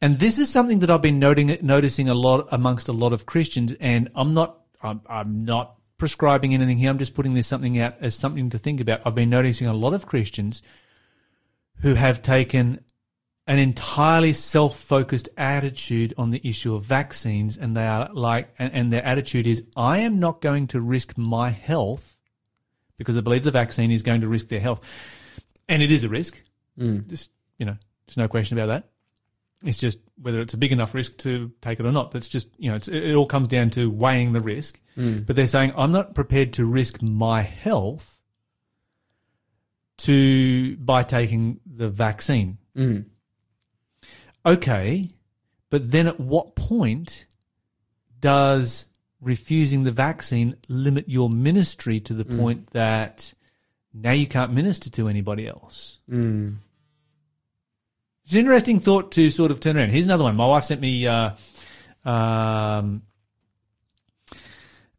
And 0.00 0.18
this 0.18 0.38
is 0.38 0.50
something 0.50 0.80
that 0.80 0.90
I've 0.90 1.02
been 1.02 1.18
noting, 1.18 1.56
noticing 1.62 2.08
a 2.08 2.14
lot 2.14 2.48
amongst 2.52 2.88
a 2.88 2.92
lot 2.92 3.12
of 3.12 3.26
Christians. 3.26 3.74
And 3.80 4.10
I'm 4.14 4.34
not, 4.34 4.60
I'm, 4.82 5.00
I'm 5.06 5.44
not 5.44 5.76
prescribing 6.02 6.52
anything 6.52 6.78
here. 6.78 6.90
I'm 6.90 6.98
just 6.98 7.14
putting 7.14 7.34
this 7.34 7.46
something 7.46 7.78
out 7.78 7.94
as 8.00 8.16
something 8.16 8.50
to 8.50 8.58
think 8.58 8.80
about. 8.80 9.02
I've 9.06 9.14
been 9.14 9.30
noticing 9.30 9.68
a 9.68 9.72
lot 9.72 9.94
of 9.94 10.04
Christians 10.06 10.60
who 11.82 11.94
have 11.94 12.22
taken 12.22 12.84
an 13.46 13.58
entirely 13.58 14.32
self-focused 14.32 15.28
attitude 15.36 16.12
on 16.18 16.30
the 16.30 16.40
issue 16.42 16.74
of 16.74 16.82
vaccines 16.82 17.56
and 17.56 17.76
they 17.76 17.86
are 17.86 18.08
like 18.12 18.52
and, 18.58 18.72
and 18.72 18.92
their 18.92 19.04
attitude 19.04 19.48
is 19.48 19.64
i 19.76 19.98
am 19.98 20.20
not 20.20 20.40
going 20.40 20.68
to 20.68 20.80
risk 20.80 21.18
my 21.18 21.50
health 21.50 22.12
because 23.02 23.16
they 23.16 23.20
believe 23.20 23.42
the 23.44 23.50
vaccine 23.50 23.90
is 23.90 24.02
going 24.02 24.20
to 24.20 24.28
risk 24.28 24.48
their 24.48 24.60
health. 24.60 24.80
And 25.68 25.82
it 25.82 25.90
is 25.90 26.04
a 26.04 26.08
risk. 26.08 26.40
Mm. 26.78 27.08
Just, 27.08 27.32
you 27.58 27.66
know, 27.66 27.76
there's 28.06 28.16
no 28.16 28.28
question 28.28 28.58
about 28.58 28.66
that. 28.66 28.91
It's 29.64 29.78
just 29.78 29.98
whether 30.20 30.40
it's 30.40 30.54
a 30.54 30.58
big 30.58 30.72
enough 30.72 30.94
risk 30.94 31.18
to 31.18 31.52
take 31.60 31.80
it 31.80 31.86
or 31.86 31.92
not. 31.92 32.10
That's 32.10 32.28
just, 32.28 32.48
you 32.58 32.70
know, 32.70 32.76
it's, 32.76 32.88
it 32.88 33.14
all 33.14 33.26
comes 33.26 33.48
down 33.48 33.70
to 33.70 33.90
weighing 33.90 34.32
the 34.32 34.40
risk. 34.40 34.80
Hmm. 34.94 35.20
But 35.20 35.36
they're 35.36 35.46
saying, 35.46 35.72
I'm 35.76 35.92
not 35.92 36.14
prepared 36.14 36.54
to 36.54 36.66
risk 36.66 37.00
my 37.02 37.42
health 37.42 38.20
to, 39.98 40.76
by 40.76 41.02
taking 41.02 41.60
the 41.66 41.88
vaccine. 41.88 42.58
Hmm. 42.74 43.00
Okay. 44.44 45.08
But 45.70 45.90
then 45.90 46.06
at 46.06 46.20
what 46.20 46.54
point 46.54 47.26
does 48.20 48.86
refusing 49.20 49.84
the 49.84 49.92
vaccine 49.92 50.56
limit 50.68 51.08
your 51.08 51.30
ministry 51.30 52.00
to 52.00 52.14
the 52.14 52.24
hmm. 52.24 52.38
point 52.38 52.66
that 52.68 53.32
now 53.94 54.12
you 54.12 54.26
can't 54.26 54.52
minister 54.52 54.90
to 54.90 55.08
anybody 55.08 55.46
else? 55.46 56.00
It's 58.32 58.36
an 58.38 58.46
interesting 58.46 58.80
thought 58.80 59.12
to 59.12 59.28
sort 59.28 59.50
of 59.50 59.60
turn 59.60 59.76
around. 59.76 59.90
Here's 59.90 60.06
another 60.06 60.24
one. 60.24 60.36
My 60.36 60.46
wife 60.46 60.64
sent 60.64 60.80
me 60.80 61.06
uh, 61.06 61.32
um, 62.02 63.02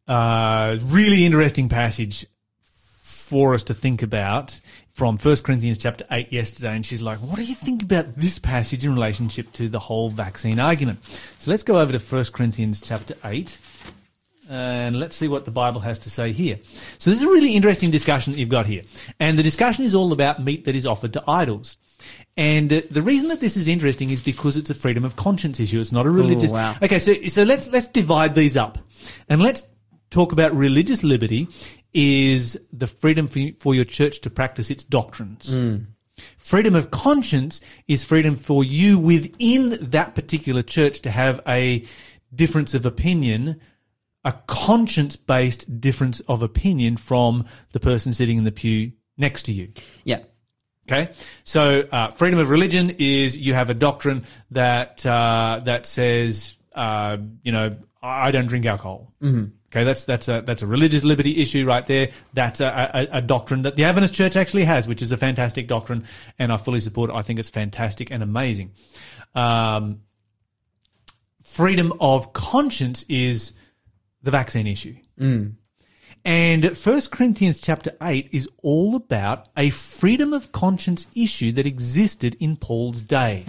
uh, 0.07 0.77
really 0.83 1.25
interesting 1.25 1.67
passage 1.67 2.27
for 2.75 3.55
us 3.55 3.63
to 3.63 3.73
think 3.73 4.03
about 4.03 4.61
from 4.91 5.17
1 5.17 5.37
Corinthians 5.37 5.79
chapter 5.79 6.05
8 6.11 6.31
yesterday. 6.31 6.75
And 6.75 6.85
she's 6.85 7.01
like, 7.01 7.17
what 7.21 7.37
do 7.37 7.43
you 7.43 7.55
think 7.55 7.81
about 7.81 8.13
this 8.13 8.37
passage 8.37 8.85
in 8.85 8.93
relationship 8.93 9.51
to 9.53 9.67
the 9.67 9.79
whole 9.79 10.11
vaccine 10.11 10.59
argument? 10.59 10.99
So 11.39 11.49
let's 11.49 11.63
go 11.63 11.79
over 11.79 11.91
to 11.91 11.97
1 11.97 12.25
Corinthians 12.25 12.81
chapter 12.81 13.15
8 13.25 13.57
and 14.47 14.99
let's 14.99 15.15
see 15.15 15.27
what 15.27 15.45
the 15.45 15.51
Bible 15.51 15.81
has 15.81 15.97
to 16.01 16.11
say 16.11 16.33
here. 16.33 16.59
So 16.99 17.09
this 17.09 17.19
is 17.19 17.23
a 17.23 17.31
really 17.31 17.55
interesting 17.55 17.89
discussion 17.89 18.33
that 18.33 18.39
you've 18.39 18.49
got 18.49 18.67
here. 18.67 18.83
And 19.19 19.39
the 19.39 19.43
discussion 19.43 19.85
is 19.85 19.95
all 19.95 20.13
about 20.13 20.43
meat 20.43 20.65
that 20.65 20.75
is 20.75 20.85
offered 20.85 21.13
to 21.13 21.23
idols. 21.27 21.77
And 22.35 22.69
the 22.69 23.01
reason 23.01 23.29
that 23.29 23.39
this 23.39 23.57
is 23.57 23.67
interesting 23.67 24.09
is 24.09 24.21
because 24.21 24.57
it's 24.57 24.69
a 24.69 24.75
freedom 24.75 25.05
of 25.05 25.15
conscience 25.15 25.59
issue. 25.59 25.79
It's 25.79 25.91
not 25.91 26.05
a 26.05 26.09
religious. 26.09 26.51
wow. 26.51 26.75
Okay, 26.81 26.99
so 26.99 27.13
so 27.27 27.43
let's 27.43 27.71
let's 27.71 27.87
divide 27.87 28.33
these 28.33 28.57
up, 28.57 28.79
and 29.29 29.41
let's 29.41 29.65
talk 30.09 30.31
about 30.31 30.53
religious 30.53 31.03
liberty 31.03 31.47
is 31.93 32.59
the 32.71 32.87
freedom 32.87 33.27
for, 33.27 33.39
for 33.59 33.75
your 33.75 33.85
church 33.85 34.21
to 34.21 34.29
practice 34.29 34.71
its 34.71 34.83
doctrines. 34.83 35.53
Hmm. 35.53 35.77
Freedom 36.37 36.75
of 36.75 36.91
conscience 36.91 37.61
is 37.87 38.03
freedom 38.03 38.35
for 38.35 38.63
you 38.63 38.99
within 38.99 39.75
that 39.81 40.13
particular 40.13 40.61
church 40.61 41.01
to 41.01 41.11
have 41.11 41.41
a 41.47 41.85
difference 42.33 42.73
of 42.73 42.85
opinion, 42.85 43.59
a 44.23 44.33
conscience 44.47 45.15
based 45.15 45.81
difference 45.81 46.19
of 46.21 46.43
opinion 46.43 46.97
from 46.97 47.45
the 47.71 47.79
person 47.79 48.13
sitting 48.13 48.37
in 48.37 48.43
the 48.43 48.51
pew 48.51 48.91
next 49.17 49.43
to 49.43 49.53
you. 49.53 49.71
Yeah. 50.03 50.19
Okay, 50.89 51.11
so 51.43 51.87
uh, 51.91 52.11
freedom 52.11 52.39
of 52.39 52.49
religion 52.49 52.95
is 52.99 53.37
you 53.37 53.53
have 53.53 53.69
a 53.69 53.73
doctrine 53.73 54.25
that 54.51 55.05
uh, 55.05 55.61
that 55.63 55.85
says 55.85 56.57
uh, 56.73 57.17
you 57.41 57.51
know 57.53 57.77
I 58.01 58.31
don't 58.31 58.47
drink 58.47 58.65
alcohol. 58.65 59.13
Mm-hmm. 59.21 59.45
Okay, 59.67 59.85
that's 59.85 60.03
that's 60.03 60.27
a 60.27 60.43
that's 60.45 60.61
a 60.61 60.67
religious 60.67 61.03
liberty 61.03 61.41
issue 61.41 61.65
right 61.65 61.85
there. 61.85 62.09
That's 62.33 62.59
a, 62.59 62.91
a, 62.93 63.17
a 63.17 63.21
doctrine 63.21 63.61
that 63.61 63.75
the 63.75 63.85
Adventist 63.85 64.13
Church 64.13 64.35
actually 64.35 64.65
has, 64.65 64.87
which 64.87 65.01
is 65.01 65.11
a 65.11 65.17
fantastic 65.17 65.67
doctrine, 65.67 66.03
and 66.37 66.51
I 66.51 66.57
fully 66.57 66.81
support 66.81 67.09
it. 67.09 67.15
I 67.15 67.21
think 67.21 67.39
it's 67.39 67.49
fantastic 67.49 68.11
and 68.11 68.21
amazing. 68.21 68.73
Um, 69.33 70.01
freedom 71.41 71.93
of 71.99 72.33
conscience 72.33 73.03
is 73.09 73.53
the 74.21 74.31
vaccine 74.31 74.67
issue. 74.67 74.95
And 76.25 76.63
1 76.65 77.01
Corinthians 77.11 77.59
chapter 77.59 77.95
8 78.01 78.29
is 78.31 78.47
all 78.61 78.95
about 78.95 79.49
a 79.57 79.69
freedom 79.71 80.31
of 80.31 80.51
conscience 80.53 81.07
issue 81.15 81.51
that 81.53 81.65
existed 81.65 82.37
in 82.39 82.55
Paul's 82.55 83.01
day. 83.01 83.43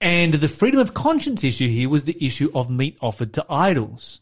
And 0.00 0.34
the 0.34 0.48
freedom 0.48 0.80
of 0.80 0.94
conscience 0.94 1.42
issue 1.44 1.68
here 1.68 1.88
was 1.88 2.04
the 2.04 2.16
issue 2.24 2.50
of 2.54 2.70
meat 2.70 2.96
offered 3.00 3.32
to 3.34 3.46
idols. 3.50 4.20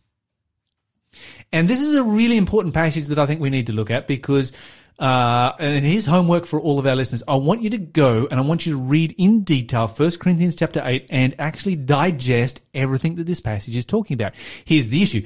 And 1.52 1.68
this 1.68 1.80
is 1.80 1.94
a 1.94 2.02
really 2.02 2.36
important 2.36 2.74
passage 2.74 3.06
that 3.08 3.18
I 3.18 3.26
think 3.26 3.40
we 3.40 3.50
need 3.50 3.66
to 3.66 3.72
look 3.72 3.90
at 3.90 4.06
because, 4.06 4.52
uh, 4.98 5.52
and 5.58 5.84
here's 5.84 6.06
homework 6.06 6.46
for 6.46 6.60
all 6.60 6.78
of 6.78 6.86
our 6.86 6.96
listeners. 6.96 7.22
I 7.28 7.36
want 7.36 7.62
you 7.62 7.70
to 7.70 7.78
go 7.78 8.28
and 8.30 8.40
I 8.40 8.42
want 8.42 8.64
you 8.64 8.74
to 8.74 8.80
read 8.80 9.14
in 9.18 9.42
detail 9.42 9.88
1 9.88 10.10
Corinthians 10.18 10.54
chapter 10.54 10.80
8 10.84 11.06
and 11.10 11.34
actually 11.38 11.76
digest 11.76 12.62
everything 12.72 13.16
that 13.16 13.26
this 13.26 13.40
passage 13.40 13.76
is 13.76 13.84
talking 13.84 14.14
about. 14.14 14.34
Here's 14.64 14.88
the 14.88 15.02
issue. 15.02 15.22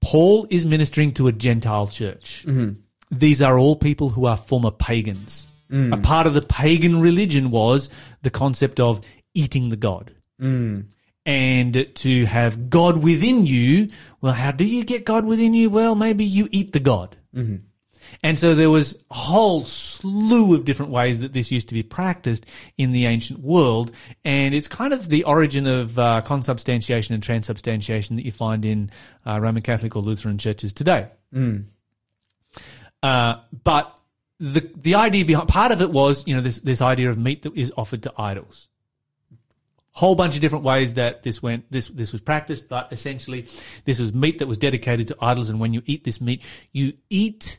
Paul 0.00 0.46
is 0.50 0.64
ministering 0.64 1.12
to 1.14 1.28
a 1.28 1.32
Gentile 1.32 1.86
church. 1.86 2.44
Mm-hmm. 2.46 2.80
These 3.10 3.42
are 3.42 3.58
all 3.58 3.76
people 3.76 4.08
who 4.08 4.26
are 4.26 4.36
former 4.36 4.70
pagans. 4.70 5.48
Mm. 5.70 5.92
A 5.92 5.98
part 5.98 6.26
of 6.26 6.34
the 6.34 6.42
pagan 6.42 7.00
religion 7.00 7.50
was 7.50 7.90
the 8.22 8.30
concept 8.30 8.80
of 8.80 9.00
eating 9.34 9.68
the 9.68 9.76
God. 9.76 10.14
Mm. 10.40 10.86
And 11.26 11.86
to 11.96 12.24
have 12.24 12.70
God 12.70 13.02
within 13.02 13.46
you, 13.46 13.88
well, 14.20 14.32
how 14.32 14.52
do 14.52 14.64
you 14.64 14.84
get 14.84 15.04
God 15.04 15.26
within 15.26 15.54
you? 15.54 15.70
Well, 15.70 15.94
maybe 15.94 16.24
you 16.24 16.48
eat 16.50 16.72
the 16.72 16.80
God. 16.80 17.16
Mm-hmm. 17.34 17.66
And 18.22 18.38
so 18.38 18.54
there 18.54 18.70
was 18.70 19.04
a 19.10 19.14
whole 19.14 19.64
slew 19.64 20.54
of 20.54 20.64
different 20.64 20.92
ways 20.92 21.20
that 21.20 21.32
this 21.32 21.50
used 21.50 21.68
to 21.68 21.74
be 21.74 21.82
practiced 21.82 22.46
in 22.76 22.92
the 22.92 23.06
ancient 23.06 23.40
world. 23.40 23.92
And 24.24 24.54
it's 24.54 24.68
kind 24.68 24.92
of 24.92 25.08
the 25.08 25.24
origin 25.24 25.66
of 25.66 25.98
uh, 25.98 26.22
consubstantiation 26.22 27.14
and 27.14 27.22
transubstantiation 27.22 28.16
that 28.16 28.24
you 28.24 28.32
find 28.32 28.64
in 28.64 28.90
uh, 29.26 29.40
Roman 29.40 29.62
Catholic 29.62 29.96
or 29.96 30.02
Lutheran 30.02 30.38
churches 30.38 30.72
today. 30.72 31.08
Uh, 33.02 33.36
but 33.64 33.98
the 34.38 34.70
the 34.76 34.94
idea 34.94 35.24
behind 35.24 35.48
part 35.48 35.72
of 35.72 35.80
it 35.80 35.90
was, 35.90 36.26
you 36.26 36.34
know, 36.34 36.40
this 36.40 36.60
this 36.60 36.80
idea 36.80 37.10
of 37.10 37.18
meat 37.18 37.42
that 37.42 37.54
is 37.56 37.72
offered 37.76 38.02
to 38.04 38.12
idols. 38.16 38.68
Whole 39.92 40.14
bunch 40.14 40.34
of 40.34 40.40
different 40.40 40.64
ways 40.64 40.94
that 40.94 41.22
this 41.22 41.42
went, 41.42 41.70
this 41.70 41.88
this 41.88 42.12
was 42.12 42.20
practiced, 42.20 42.68
but 42.68 42.92
essentially, 42.92 43.46
this 43.84 44.00
was 44.00 44.14
meat 44.14 44.38
that 44.38 44.48
was 44.48 44.56
dedicated 44.56 45.08
to 45.08 45.16
idols. 45.20 45.50
And 45.50 45.60
when 45.60 45.74
you 45.74 45.82
eat 45.84 46.04
this 46.04 46.20
meat, 46.20 46.42
you 46.72 46.94
eat 47.10 47.58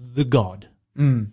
the 0.00 0.24
god, 0.24 0.68
mm. 0.96 1.30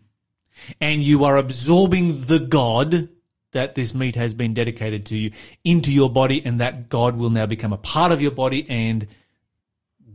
and 0.81 1.03
you 1.03 1.23
are 1.23 1.37
absorbing 1.37 2.21
the 2.21 2.39
god 2.39 3.09
that 3.51 3.75
this 3.75 3.93
meat 3.93 4.15
has 4.15 4.33
been 4.33 4.53
dedicated 4.53 5.05
to 5.05 5.15
you 5.15 5.31
into 5.63 5.91
your 5.91 6.09
body, 6.09 6.41
and 6.43 6.59
that 6.59 6.89
god 6.89 7.15
will 7.15 7.29
now 7.29 7.45
become 7.45 7.73
a 7.73 7.77
part 7.77 8.11
of 8.11 8.21
your 8.21 8.31
body 8.31 8.65
and 8.69 9.07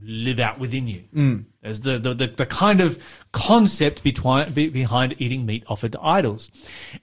live 0.02 0.40
out 0.40 0.58
within 0.58 0.88
you. 0.88 1.04
Mm. 1.14 1.44
As 1.62 1.82
the, 1.82 1.98
the, 1.98 2.14
the, 2.14 2.26
the 2.28 2.46
kind 2.46 2.80
of 2.80 2.98
concept 3.32 4.02
between, 4.02 4.50
be, 4.52 4.68
behind 4.68 5.14
eating 5.18 5.44
meat 5.44 5.62
offered 5.66 5.92
to 5.92 6.00
idols. 6.00 6.50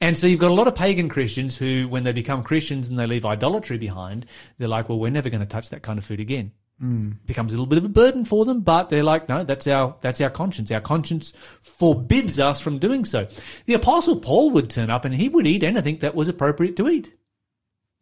And 0.01 0.17
so 0.17 0.25
you've 0.25 0.39
got 0.39 0.51
a 0.51 0.55
lot 0.55 0.67
of 0.67 0.75
pagan 0.75 1.09
Christians 1.09 1.57
who, 1.57 1.87
when 1.87 2.03
they 2.03 2.11
become 2.11 2.43
Christians 2.43 2.87
and 2.87 2.97
they 2.97 3.05
leave 3.05 3.25
idolatry 3.25 3.77
behind, 3.77 4.25
they're 4.57 4.67
like, 4.67 4.89
well, 4.89 4.99
we're 4.99 5.11
never 5.11 5.29
going 5.29 5.41
to 5.41 5.47
touch 5.47 5.69
that 5.69 5.83
kind 5.83 5.99
of 5.99 6.05
food 6.05 6.19
again. 6.19 6.53
Becomes 6.79 7.53
a 7.53 7.55
little 7.55 7.65
bit 7.65 7.79
of 7.79 7.85
a 7.85 7.89
burden 7.89 8.23
for 8.23 8.45
them, 8.45 8.61
but 8.61 8.89
they're 8.89 9.01
like, 9.03 9.27
no, 9.27 9.43
that's 9.43 9.65
our, 9.65 9.95
that's 9.99 10.21
our 10.21 10.29
conscience. 10.29 10.69
Our 10.71 10.79
conscience 10.79 11.33
forbids 11.63 12.39
us 12.39 12.61
from 12.61 12.77
doing 12.77 13.03
so. 13.03 13.27
The 13.65 13.73
apostle 13.73 14.17
Paul 14.19 14.51
would 14.51 14.69
turn 14.69 14.89
up 14.91 15.03
and 15.03 15.13
he 15.15 15.27
would 15.27 15.47
eat 15.47 15.63
anything 15.63 15.97
that 15.99 16.13
was 16.13 16.29
appropriate 16.29 16.75
to 16.77 16.87
eat. 16.87 17.13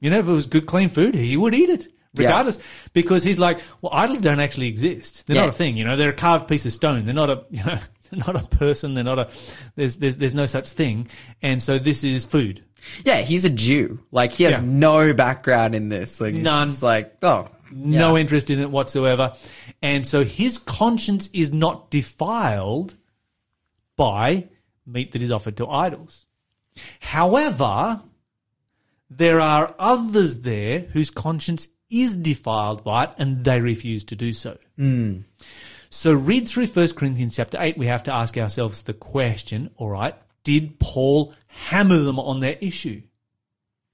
You 0.01 0.10
know, 0.10 0.20
if 0.20 0.27
it 0.27 0.32
was 0.32 0.46
good, 0.46 0.65
clean 0.65 0.89
food, 0.89 1.15
he 1.15 1.38
would 1.38 1.55
eat 1.55 1.70
it. 1.70 1.88
Yeah. 2.17 2.27
Regardless, 2.27 2.60
because 2.94 3.24
he's 3.24 3.39
like, 3.39 3.60
well, 3.82 3.94
idols 3.94 4.22
don't 4.22 4.39
actually 4.41 4.67
exist. 4.67 5.25
They're 5.27 5.36
Yeah. 5.38 5.44
not 5.44 5.50
a 5.50 5.53
thing. 5.53 5.77
You 5.77 5.86
know, 5.86 5.96
they're 5.96 6.10
a 6.10 6.13
carved 6.13 6.48
piece 6.50 6.65
of 6.65 6.72
stone. 6.74 7.05
They're 7.05 7.13
not 7.13 7.29
a, 7.29 7.46
you 7.51 7.63
know, 7.63 7.79
not 8.12 8.36
a 8.36 8.46
person. 8.48 8.94
They're 8.94 9.03
not 9.05 9.20
a, 9.20 9.29
there's, 9.75 9.98
there's, 9.98 10.17
there's 10.17 10.34
no 10.34 10.46
such 10.48 10.70
thing. 10.70 11.08
And 11.41 11.63
so 11.63 11.77
this 11.79 12.03
is 12.03 12.25
food. 12.25 12.63
Yeah, 13.03 13.22
he's 13.22 13.46
a 13.46 13.50
Jew. 13.50 14.00
Like 14.12 14.32
he 14.34 14.44
has 14.44 14.55
Yeah. 14.55 14.62
no 14.65 15.13
background 15.13 15.75
in 15.75 15.89
this. 15.89 16.20
Like 16.22 16.36
None. 16.36 16.67
It's 16.70 16.84
like 16.84 17.15
oh, 17.22 17.48
no 17.72 18.15
yeah. 18.15 18.22
interest 18.22 18.50
in 18.50 18.60
it 18.60 18.72
whatsoever. 18.72 19.34
And 19.81 20.05
so 20.05 20.24
his 20.24 20.57
conscience 20.57 21.29
is 21.34 21.51
not 21.53 21.89
defiled 21.89 22.95
by 23.95 24.50
meat 24.86 25.12
that 25.13 25.22
is 25.22 25.31
offered 25.31 25.57
to 25.57 25.67
idols. 25.67 26.25
However, 27.00 28.03
there 29.10 29.39
are 29.39 29.74
others 29.79 30.41
there 30.41 30.79
whose 30.79 31.10
conscience 31.10 31.69
is 31.89 32.17
defiled 32.17 32.84
by 32.84 33.05
it 33.05 33.12
and 33.17 33.43
they 33.43 33.62
refuse 33.62 34.03
to 34.05 34.15
do 34.15 34.34
so. 34.34 34.57
Hmm. 34.77 35.19
So 35.89 36.13
read 36.13 36.48
through 36.48 36.67
1 36.67 36.89
Corinthians 36.89 37.36
chapter 37.36 37.57
8. 37.60 37.77
We 37.77 37.88
have 37.88 38.03
to 38.03 38.13
ask 38.13 38.38
ourselves 38.38 38.81
the 38.81 38.93
question, 38.93 39.69
all 39.77 39.89
right, 39.89 40.15
did 40.43 40.79
Paul 40.79 41.34
hammer 41.48 42.00
them 42.00 42.19
on 42.19 42.39
their 42.39 42.57
issue? 42.60 43.01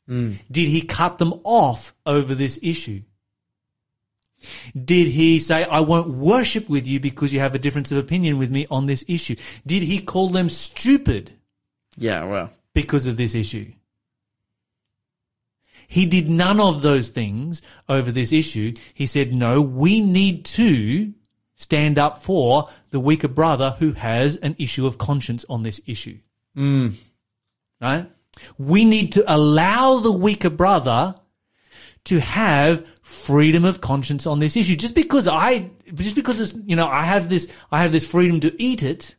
Hmm. 0.07 0.33
Did 0.49 0.67
he 0.67 0.81
cut 0.81 1.19
them 1.19 1.33
off 1.43 1.93
over 2.05 2.33
this 2.33 2.59
issue? 2.63 3.03
Did 4.73 5.07
he 5.07 5.39
say, 5.39 5.63
I 5.65 5.81
won't 5.81 6.09
worship 6.09 6.67
with 6.69 6.87
you 6.87 6.99
because 6.99 7.33
you 7.33 7.39
have 7.39 7.55
a 7.55 7.59
difference 7.59 7.91
of 7.91 7.97
opinion 7.97 8.37
with 8.37 8.49
me 8.51 8.65
on 8.71 8.85
this 8.85 9.05
issue? 9.07 9.35
Did 9.65 9.83
he 9.83 9.99
call 10.01 10.29
them 10.29 10.49
stupid 10.49 11.33
Yeah, 11.97 12.23
well. 12.25 12.51
because 12.73 13.05
of 13.07 13.17
this 13.17 13.35
issue? 13.35 13.71
He 15.87 16.05
did 16.05 16.29
none 16.29 16.59
of 16.59 16.81
those 16.81 17.09
things 17.09 17.61
over 17.89 18.11
this 18.11 18.31
issue. 18.31 18.73
He 18.93 19.05
said, 19.05 19.33
no, 19.33 19.61
we 19.61 19.99
need 19.99 20.45
to 20.45 21.13
stand 21.55 21.99
up 21.99 22.23
for 22.23 22.69
the 22.91 22.99
weaker 22.99 23.27
brother 23.27 23.75
who 23.79 23.91
has 23.91 24.37
an 24.37 24.55
issue 24.57 24.87
of 24.87 24.97
conscience 24.97 25.45
on 25.49 25.63
this 25.63 25.81
issue. 25.85 26.17
Mm. 26.57 26.93
Right? 27.81 28.09
We 28.57 28.85
need 28.85 29.11
to 29.13 29.23
allow 29.31 29.99
the 29.99 30.11
weaker 30.11 30.49
brother 30.49 31.15
to 32.05 32.19
have 32.19 32.87
freedom 33.11 33.65
of 33.65 33.81
conscience 33.81 34.25
on 34.25 34.39
this 34.39 34.55
issue. 34.57 34.75
Just 34.75 34.95
because 34.95 35.27
I, 35.27 35.69
just 35.93 36.15
because 36.15 36.39
it's, 36.39 36.53
you 36.65 36.75
know, 36.75 36.87
I 36.87 37.03
have 37.03 37.29
this, 37.29 37.51
I 37.71 37.81
have 37.83 37.91
this 37.91 38.09
freedom 38.09 38.39
to 38.41 38.61
eat 38.61 38.81
it, 38.83 39.15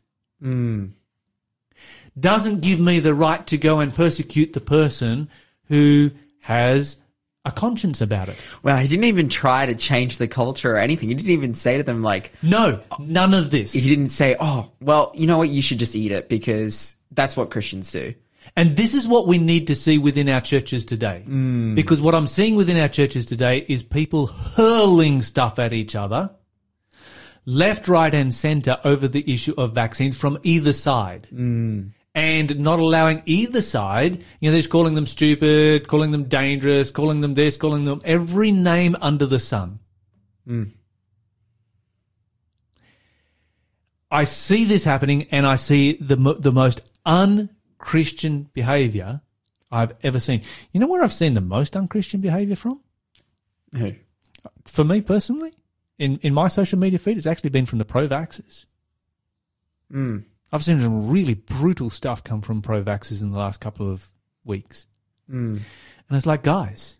doesn't 2.19 2.61
give 2.61 2.79
me 2.79 2.99
the 2.99 3.13
right 3.13 3.45
to 3.47 3.57
go 3.57 3.79
and 3.79 3.93
persecute 3.93 4.53
the 4.53 4.61
person 4.61 5.29
who 5.65 6.11
has 6.41 6.97
a 7.45 7.51
conscience 7.51 8.01
about 8.01 8.29
it. 8.29 8.37
Well, 8.61 8.77
he 8.77 8.87
didn't 8.87 9.05
even 9.05 9.29
try 9.29 9.65
to 9.65 9.75
change 9.75 10.17
the 10.17 10.27
culture 10.27 10.73
or 10.75 10.77
anything. 10.77 11.09
He 11.09 11.15
didn't 11.15 11.31
even 11.31 11.53
say 11.53 11.77
to 11.77 11.83
them 11.83 12.01
like, 12.01 12.31
No, 12.41 12.81
none 12.99 13.33
of 13.33 13.51
this. 13.51 13.73
he 13.73 13.87
didn't 13.89 14.09
say, 14.09 14.35
"Oh, 14.39 14.71
well, 14.81 15.11
you 15.13 15.27
know 15.27 15.37
what? 15.37 15.49
You 15.49 15.61
should 15.61 15.79
just 15.79 15.95
eat 15.95 16.11
it 16.11 16.29
because 16.29 16.95
that's 17.11 17.35
what 17.35 17.51
Christians 17.51 17.91
do." 17.91 18.13
And 18.55 18.77
this 18.77 18.93
is 18.93 19.07
what 19.07 19.27
we 19.27 19.37
need 19.37 19.67
to 19.67 19.75
see 19.75 19.97
within 19.97 20.29
our 20.29 20.41
churches 20.41 20.85
today. 20.85 21.23
Mm. 21.27 21.75
Because 21.75 22.01
what 22.01 22.13
I'm 22.13 22.27
seeing 22.27 22.55
within 22.55 22.77
our 22.77 22.87
churches 22.87 23.25
today 23.25 23.65
is 23.67 23.83
people 23.83 24.27
hurling 24.27 25.21
stuff 25.21 25.59
at 25.59 25.73
each 25.73 25.95
other, 25.95 26.35
left, 27.45 27.87
right, 27.87 28.13
and 28.13 28.33
center 28.33 28.77
over 28.83 29.07
the 29.07 29.33
issue 29.33 29.53
of 29.57 29.73
vaccines 29.73 30.17
from 30.17 30.37
either 30.43 30.73
side. 30.73 31.27
Mm. 31.33 31.91
And 32.15 32.59
not 32.59 32.77
allowing 32.77 33.23
either 33.25 33.61
side, 33.61 34.23
you 34.39 34.47
know, 34.47 34.51
they're 34.51 34.59
just 34.59 34.69
calling 34.69 34.93
them 34.93 35.07
stupid, 35.07 35.87
calling 35.87 36.11
them 36.11 36.25
dangerous, 36.25 36.91
calling 36.91 37.21
them 37.21 37.33
this, 37.33 37.57
calling 37.57 37.85
them 37.85 38.01
every 38.05 38.51
name 38.51 38.95
under 39.01 39.25
the 39.25 39.39
sun. 39.39 39.79
Mm. 40.47 40.69
I 44.11 44.25
see 44.25 44.63
this 44.63 44.83
happening 44.83 45.25
and 45.31 45.47
I 45.47 45.55
see 45.55 45.93
the, 45.93 46.15
the 46.15 46.51
most 46.51 46.81
unchristian 47.83 48.49
behavior 48.53 49.21
I've 49.71 49.93
ever 50.03 50.19
seen. 50.19 50.41
You 50.71 50.79
know 50.79 50.87
where 50.87 51.03
I've 51.03 51.13
seen 51.13 51.33
the 51.33 51.41
most 51.41 51.75
unchristian 51.75 52.21
behavior 52.21 52.55
from? 52.55 52.81
Who? 53.77 53.93
For 54.65 54.83
me 54.83 55.01
personally, 55.01 55.51
in, 55.99 56.17
in 56.19 56.33
my 56.33 56.47
social 56.47 56.79
media 56.79 56.99
feed, 56.99 57.17
it's 57.17 57.25
actually 57.25 57.49
been 57.49 57.65
from 57.65 57.79
the 57.79 57.85
pro-vaxxers. 57.85 58.65
Hmm. 59.91 60.19
I've 60.51 60.63
seen 60.63 60.79
some 60.79 61.09
really 61.09 61.33
brutal 61.33 61.89
stuff 61.89 62.23
come 62.23 62.41
from 62.41 62.61
pro-vaxxers 62.61 63.21
in 63.21 63.31
the 63.31 63.37
last 63.37 63.59
couple 63.59 63.91
of 63.91 64.09
weeks. 64.45 64.87
Hmm. 65.29 65.57
And 66.07 66.17
it's 66.17 66.25
like, 66.25 66.43
guys, 66.43 66.97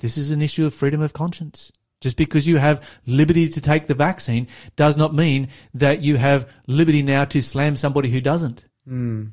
this 0.00 0.18
is 0.18 0.30
an 0.30 0.42
issue 0.42 0.66
of 0.66 0.74
freedom 0.74 1.00
of 1.00 1.12
conscience. 1.12 1.72
Just 2.00 2.16
because 2.16 2.46
you 2.46 2.58
have 2.58 3.00
liberty 3.06 3.48
to 3.48 3.60
take 3.60 3.86
the 3.86 3.94
vaccine 3.94 4.48
does 4.74 4.96
not 4.96 5.14
mean 5.14 5.48
that 5.72 6.02
you 6.02 6.18
have 6.18 6.52
liberty 6.66 7.02
now 7.02 7.24
to 7.24 7.40
slam 7.40 7.74
somebody 7.74 8.10
who 8.10 8.20
doesn't. 8.20 8.66
Hmm. 8.86 9.26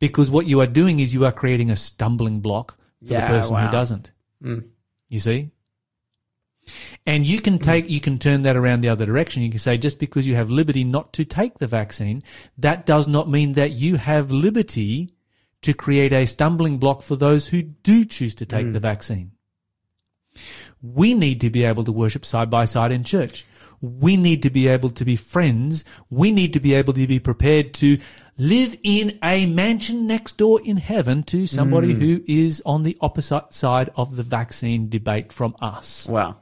Because 0.00 0.30
what 0.30 0.46
you 0.46 0.60
are 0.60 0.66
doing 0.66 0.98
is 0.98 1.14
you 1.14 1.24
are 1.24 1.32
creating 1.32 1.70
a 1.70 1.76
stumbling 1.76 2.40
block 2.40 2.78
for 3.06 3.12
Yeah, 3.12 3.20
the 3.20 3.26
person 3.26 3.54
wow. 3.54 3.66
who 3.66 3.70
doesn't. 3.70 4.10
Hmm. 4.42 4.58
You 5.08 5.20
see? 5.20 5.50
And 7.06 7.26
you 7.26 7.40
can 7.40 7.58
take, 7.58 7.88
you 7.88 8.00
can 8.00 8.18
turn 8.18 8.42
that 8.42 8.56
around 8.56 8.80
the 8.80 8.88
other 8.88 9.06
direction. 9.06 9.42
You 9.42 9.50
can 9.50 9.58
say, 9.58 9.76
just 9.78 9.98
because 9.98 10.26
you 10.26 10.34
have 10.36 10.50
liberty 10.50 10.84
not 10.84 11.12
to 11.14 11.24
take 11.24 11.58
the 11.58 11.66
vaccine, 11.66 12.22
that 12.58 12.86
does 12.86 13.06
not 13.08 13.28
mean 13.28 13.52
that 13.54 13.72
you 13.72 13.96
have 13.96 14.30
liberty 14.30 15.10
to 15.62 15.74
create 15.74 16.12
a 16.12 16.26
stumbling 16.26 16.78
block 16.78 17.02
for 17.02 17.16
those 17.16 17.48
who 17.48 17.62
do 17.62 18.04
choose 18.04 18.34
to 18.36 18.46
take 18.46 18.66
hmm. 18.66 18.72
the 18.72 18.80
vaccine. 18.80 19.32
We 20.82 21.12
need 21.12 21.40
to 21.42 21.50
be 21.50 21.64
able 21.64 21.84
to 21.84 21.92
worship 21.92 22.24
side 22.24 22.48
by 22.48 22.64
side 22.64 22.92
in 22.92 23.04
church. 23.04 23.44
We 23.82 24.16
need 24.16 24.42
to 24.42 24.50
be 24.50 24.68
able 24.68 24.90
to 24.90 25.04
be 25.04 25.16
friends. 25.16 25.84
We 26.08 26.32
need 26.32 26.52
to 26.52 26.60
be 26.60 26.74
able 26.74 26.92
to 26.92 27.06
be 27.06 27.18
prepared 27.18 27.74
to 27.74 27.98
live 28.40 28.74
in 28.82 29.18
a 29.22 29.44
mansion 29.44 30.06
next 30.06 30.38
door 30.38 30.58
in 30.64 30.78
heaven 30.78 31.22
to 31.22 31.46
somebody 31.46 31.92
who 31.92 32.22
is 32.26 32.62
on 32.64 32.82
the 32.84 32.96
opposite 33.02 33.52
side 33.52 33.90
of 33.96 34.16
the 34.16 34.22
vaccine 34.22 34.88
debate 34.88 35.30
from 35.30 35.54
us. 35.60 36.08
Wow. 36.08 36.36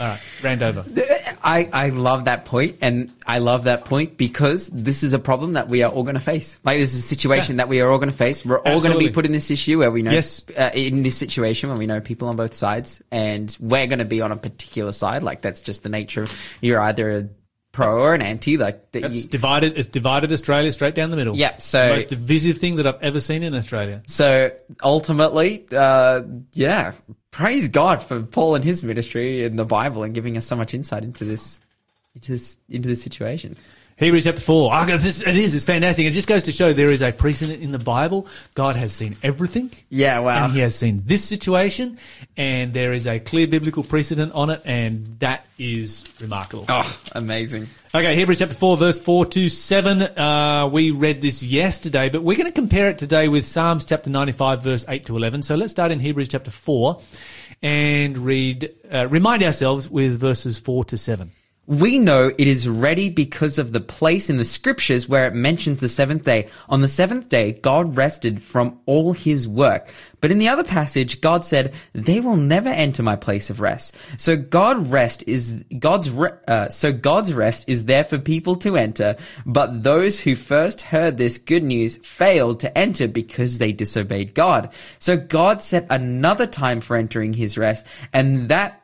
All 0.00 0.08
right, 0.08 0.20
round 0.42 0.62
over. 0.62 0.86
I, 1.44 1.68
I 1.70 1.88
love 1.90 2.24
that 2.24 2.46
point, 2.46 2.78
and 2.80 3.12
I 3.26 3.40
love 3.40 3.64
that 3.64 3.84
point 3.84 4.16
because 4.16 4.68
this 4.68 5.02
is 5.02 5.12
a 5.12 5.18
problem 5.18 5.52
that 5.52 5.68
we 5.68 5.82
are 5.82 5.92
all 5.92 6.02
going 6.02 6.14
to 6.14 6.20
face. 6.20 6.58
Like 6.64 6.78
this 6.78 6.94
is 6.94 7.00
a 7.00 7.06
situation 7.06 7.58
that 7.58 7.68
we 7.68 7.82
are 7.82 7.90
all 7.90 7.98
going 7.98 8.08
to 8.08 8.16
face. 8.16 8.42
We're 8.42 8.58
all 8.60 8.80
going 8.80 8.92
to 8.94 8.98
be 8.98 9.10
put 9.10 9.26
in 9.26 9.32
this 9.32 9.50
issue 9.50 9.80
where 9.80 9.90
we 9.90 10.00
know 10.00 10.12
Yes. 10.12 10.44
uh, 10.56 10.70
in 10.72 11.02
this 11.02 11.18
situation 11.18 11.68
where 11.68 11.78
we 11.78 11.86
know 11.86 12.00
people 12.00 12.28
on 12.28 12.36
both 12.36 12.54
sides, 12.54 13.02
and 13.10 13.54
we're 13.60 13.86
going 13.86 13.98
to 13.98 14.06
be 14.06 14.22
on 14.22 14.32
a 14.32 14.36
particular 14.36 14.92
side. 14.92 15.22
Like 15.22 15.42
that's 15.42 15.60
just 15.60 15.82
the 15.82 15.90
nature. 15.90 16.22
of 16.22 16.56
You're 16.62 16.80
either 16.80 17.10
a 17.10 17.28
pro 17.72 18.00
or 18.00 18.14
an 18.14 18.22
anti. 18.22 18.56
Like 18.56 18.92
that. 18.92 19.04
It's 19.04 19.24
You, 19.24 19.30
divided. 19.30 19.76
It's 19.76 19.88
divided 19.88 20.30
Australia 20.32 20.70
straight 20.72 20.94
down 20.94 21.10
the 21.10 21.16
middle. 21.16 21.36
Yep, 21.36 21.60
so- 21.62 21.88
the 21.88 21.94
most 21.94 22.08
divisive 22.10 22.58
thing 22.58 22.76
that 22.76 22.86
I've 22.86 23.02
ever 23.02 23.20
seen 23.20 23.42
in 23.42 23.54
Australia. 23.54 24.02
so 24.06 24.52
ultimately, 24.82 25.66
uh, 25.76 26.22
yeah, 26.52 26.92
praise 27.30 27.68
God 27.68 28.02
for 28.02 28.22
Paul 28.22 28.54
and 28.54 28.64
his 28.64 28.82
ministry 28.82 29.44
in 29.44 29.56
the 29.56 29.64
Bible 29.64 30.02
and 30.04 30.14
giving 30.14 30.36
us 30.36 30.46
so 30.46 30.54
much 30.56 30.74
insight 30.74 31.02
into 31.02 31.24
this, 31.24 31.60
into 32.14 32.32
this, 32.32 32.58
into 32.68 32.88
this 32.88 33.02
situation. 33.02 33.56
Hebrews 33.98 34.24
chapter 34.24 34.40
4. 34.40 34.70
Ah, 34.72 34.84
this, 34.86 35.20
it 35.20 35.36
is. 35.36 35.54
It's 35.54 35.64
fantastic. 35.64 36.06
It 36.06 36.10
just 36.10 36.28
goes 36.28 36.44
to 36.44 36.52
show 36.52 36.72
there 36.72 36.90
is 36.90 37.02
a 37.02 37.12
precedent 37.12 37.62
in 37.62 37.72
the 37.72 37.78
Bible. 37.78 38.26
God 38.54 38.76
has 38.76 38.92
seen 38.92 39.16
everything. 39.22 39.70
Yeah, 39.90 40.20
wow. 40.20 40.44
And 40.44 40.52
he 40.52 40.60
has 40.60 40.74
seen 40.74 41.02
this 41.04 41.24
situation, 41.24 41.98
and 42.36 42.72
there 42.72 42.92
is 42.92 43.06
a 43.06 43.20
clear 43.20 43.46
biblical 43.46 43.84
precedent 43.84 44.32
on 44.32 44.50
it, 44.50 44.62
and 44.64 45.18
that 45.20 45.46
is 45.58 46.04
remarkable. 46.20 46.64
Oh, 46.68 46.98
amazing. 47.12 47.68
Okay, 47.94 48.16
Hebrews 48.16 48.38
chapter 48.38 48.56
4, 48.56 48.76
verse 48.78 49.00
4 49.00 49.26
to 49.26 49.48
7. 49.48 50.02
Uh, 50.02 50.68
we 50.72 50.90
read 50.90 51.20
this 51.20 51.42
yesterday, 51.42 52.08
but 52.08 52.22
we're 52.22 52.36
going 52.36 52.46
to 52.46 52.52
compare 52.52 52.88
it 52.88 52.98
today 52.98 53.28
with 53.28 53.44
Psalms 53.44 53.84
chapter 53.84 54.08
95, 54.08 54.62
verse 54.62 54.84
8 54.88 55.06
to 55.06 55.16
11. 55.16 55.42
So 55.42 55.54
let's 55.54 55.72
start 55.72 55.92
in 55.92 56.00
Hebrews 56.00 56.28
chapter 56.28 56.50
4 56.50 57.00
and 57.62 58.18
read, 58.18 58.74
uh, 58.90 59.06
remind 59.08 59.42
ourselves 59.42 59.90
with 59.90 60.18
verses 60.18 60.58
4 60.58 60.86
to 60.86 60.96
7. 60.96 61.32
We 61.64 62.00
know 62.00 62.32
it 62.36 62.48
is 62.48 62.68
ready 62.68 63.08
because 63.08 63.56
of 63.56 63.72
the 63.72 63.80
place 63.80 64.28
in 64.28 64.36
the 64.36 64.44
scriptures 64.44 65.08
where 65.08 65.28
it 65.28 65.34
mentions 65.34 65.78
the 65.78 65.88
seventh 65.88 66.24
day. 66.24 66.48
On 66.68 66.80
the 66.80 66.88
seventh 66.88 67.28
day, 67.28 67.52
God 67.52 67.96
rested 67.96 68.42
from 68.42 68.80
all 68.84 69.12
his 69.12 69.46
work. 69.46 69.88
But 70.20 70.32
in 70.32 70.40
the 70.40 70.48
other 70.48 70.64
passage, 70.64 71.20
God 71.20 71.44
said, 71.44 71.72
they 71.92 72.18
will 72.18 72.36
never 72.36 72.68
enter 72.68 73.04
my 73.04 73.14
place 73.14 73.48
of 73.48 73.60
rest. 73.60 73.96
So 74.18 74.36
God 74.36 74.90
rest 74.90 75.22
is, 75.28 75.62
God's, 75.78 76.10
re- 76.10 76.32
uh, 76.48 76.68
so 76.68 76.92
God's 76.92 77.32
rest 77.32 77.68
is 77.68 77.84
there 77.84 78.04
for 78.04 78.18
people 78.18 78.56
to 78.56 78.76
enter. 78.76 79.16
But 79.46 79.84
those 79.84 80.20
who 80.20 80.34
first 80.34 80.80
heard 80.80 81.16
this 81.16 81.38
good 81.38 81.62
news 81.62 81.96
failed 81.98 82.58
to 82.60 82.76
enter 82.76 83.06
because 83.06 83.58
they 83.58 83.70
disobeyed 83.70 84.34
God. 84.34 84.72
So 84.98 85.16
God 85.16 85.62
set 85.62 85.86
another 85.88 86.48
time 86.48 86.80
for 86.80 86.96
entering 86.96 87.34
his 87.34 87.56
rest. 87.56 87.86
And 88.12 88.48
that 88.48 88.82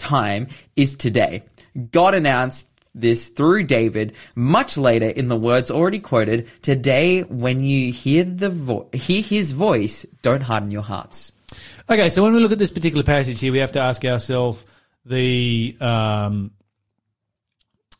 time 0.00 0.48
is 0.76 0.96
today. 0.96 1.44
God 1.90 2.14
announced 2.14 2.68
this 2.94 3.28
through 3.28 3.64
David 3.64 4.14
much 4.34 4.76
later 4.76 5.08
in 5.08 5.28
the 5.28 5.36
words 5.36 5.70
already 5.70 6.00
quoted. 6.00 6.48
Today, 6.62 7.22
when 7.22 7.60
you 7.60 7.92
hear 7.92 8.24
the 8.24 8.50
vo- 8.50 8.88
hear 8.92 9.22
his 9.22 9.52
voice, 9.52 10.04
don't 10.22 10.42
harden 10.42 10.70
your 10.70 10.82
hearts. 10.82 11.32
Okay, 11.88 12.08
so 12.08 12.22
when 12.22 12.32
we 12.32 12.40
look 12.40 12.52
at 12.52 12.58
this 12.58 12.70
particular 12.70 13.04
passage 13.04 13.40
here, 13.40 13.52
we 13.52 13.58
have 13.58 13.72
to 13.72 13.80
ask 13.80 14.04
ourselves 14.04 14.64
the 15.04 15.76
um, 15.80 16.52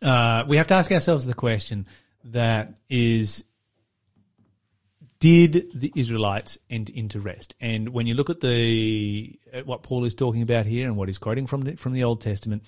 uh, 0.02 0.44
we 0.48 0.56
have 0.56 0.66
to 0.68 0.74
ask 0.74 0.90
ourselves 0.92 1.26
the 1.26 1.34
question 1.34 1.86
that 2.24 2.74
is 2.88 3.44
did 5.20 5.70
the 5.74 5.92
Israelites 5.94 6.58
enter 6.70 6.92
into 6.96 7.20
rest? 7.20 7.54
And 7.60 7.90
when 7.90 8.06
you 8.06 8.14
look 8.14 8.30
at 8.30 8.40
the 8.40 9.38
at 9.52 9.66
what 9.66 9.82
Paul 9.82 10.06
is 10.06 10.14
talking 10.14 10.40
about 10.40 10.64
here 10.64 10.88
and 10.88 10.96
what 10.96 11.08
he's 11.08 11.18
quoting 11.18 11.46
from 11.46 11.62
the, 11.62 11.76
from 11.76 11.92
the 11.92 12.02
Old 12.02 12.22
Testament, 12.22 12.64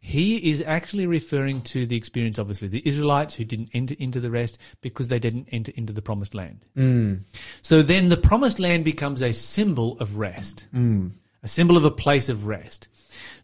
he 0.00 0.50
is 0.50 0.62
actually 0.66 1.06
referring 1.06 1.62
to 1.62 1.86
the 1.86 1.96
experience, 1.96 2.40
obviously, 2.40 2.66
the 2.66 2.86
Israelites 2.86 3.36
who 3.36 3.44
didn't 3.44 3.70
enter 3.72 3.94
into 4.00 4.18
the 4.18 4.30
rest 4.30 4.58
because 4.80 5.08
they 5.08 5.20
didn't 5.20 5.48
enter 5.52 5.72
into 5.76 5.92
the 5.92 6.02
promised 6.02 6.34
land. 6.34 6.64
Mm. 6.76 7.20
So 7.62 7.82
then 7.82 8.08
the 8.08 8.16
promised 8.16 8.58
land 8.58 8.84
becomes 8.84 9.22
a 9.22 9.32
symbol 9.32 9.96
of 10.00 10.16
rest, 10.18 10.66
mm. 10.74 11.12
a 11.44 11.48
symbol 11.48 11.76
of 11.76 11.84
a 11.84 11.90
place 11.90 12.28
of 12.28 12.46
rest. 12.46 12.88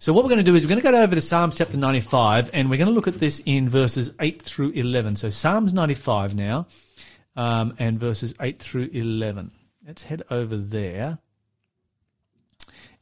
So 0.01 0.13
what 0.13 0.25
we're 0.25 0.31
going 0.31 0.45
to 0.45 0.51
do 0.51 0.57
is 0.57 0.65
we're 0.65 0.71
going 0.71 0.83
to 0.83 0.91
go 0.91 1.01
over 1.01 1.15
to 1.15 1.21
Psalms 1.21 1.57
chapter 1.57 1.77
95 1.77 2.51
and 2.53 2.71
we're 2.71 2.77
going 2.79 2.89
to 2.89 2.95
look 2.95 3.09
at 3.09 3.21
this 3.21 3.41
in 3.47 3.69
verses 3.69 4.13
8 4.19 4.43
through 4.43 4.71
11. 4.71 5.17
So 5.17 5.31
Psalms 5.31 5.73
95 5.73 6.35
now 6.35 6.67
um, 7.39 7.75
and 7.79 8.01
verses 8.01 8.35
8 8.41 8.59
through 8.59 8.91
11. 8.93 9.53
Let's 9.87 10.03
head 10.03 10.25
over 10.29 10.57
there. 10.57 11.19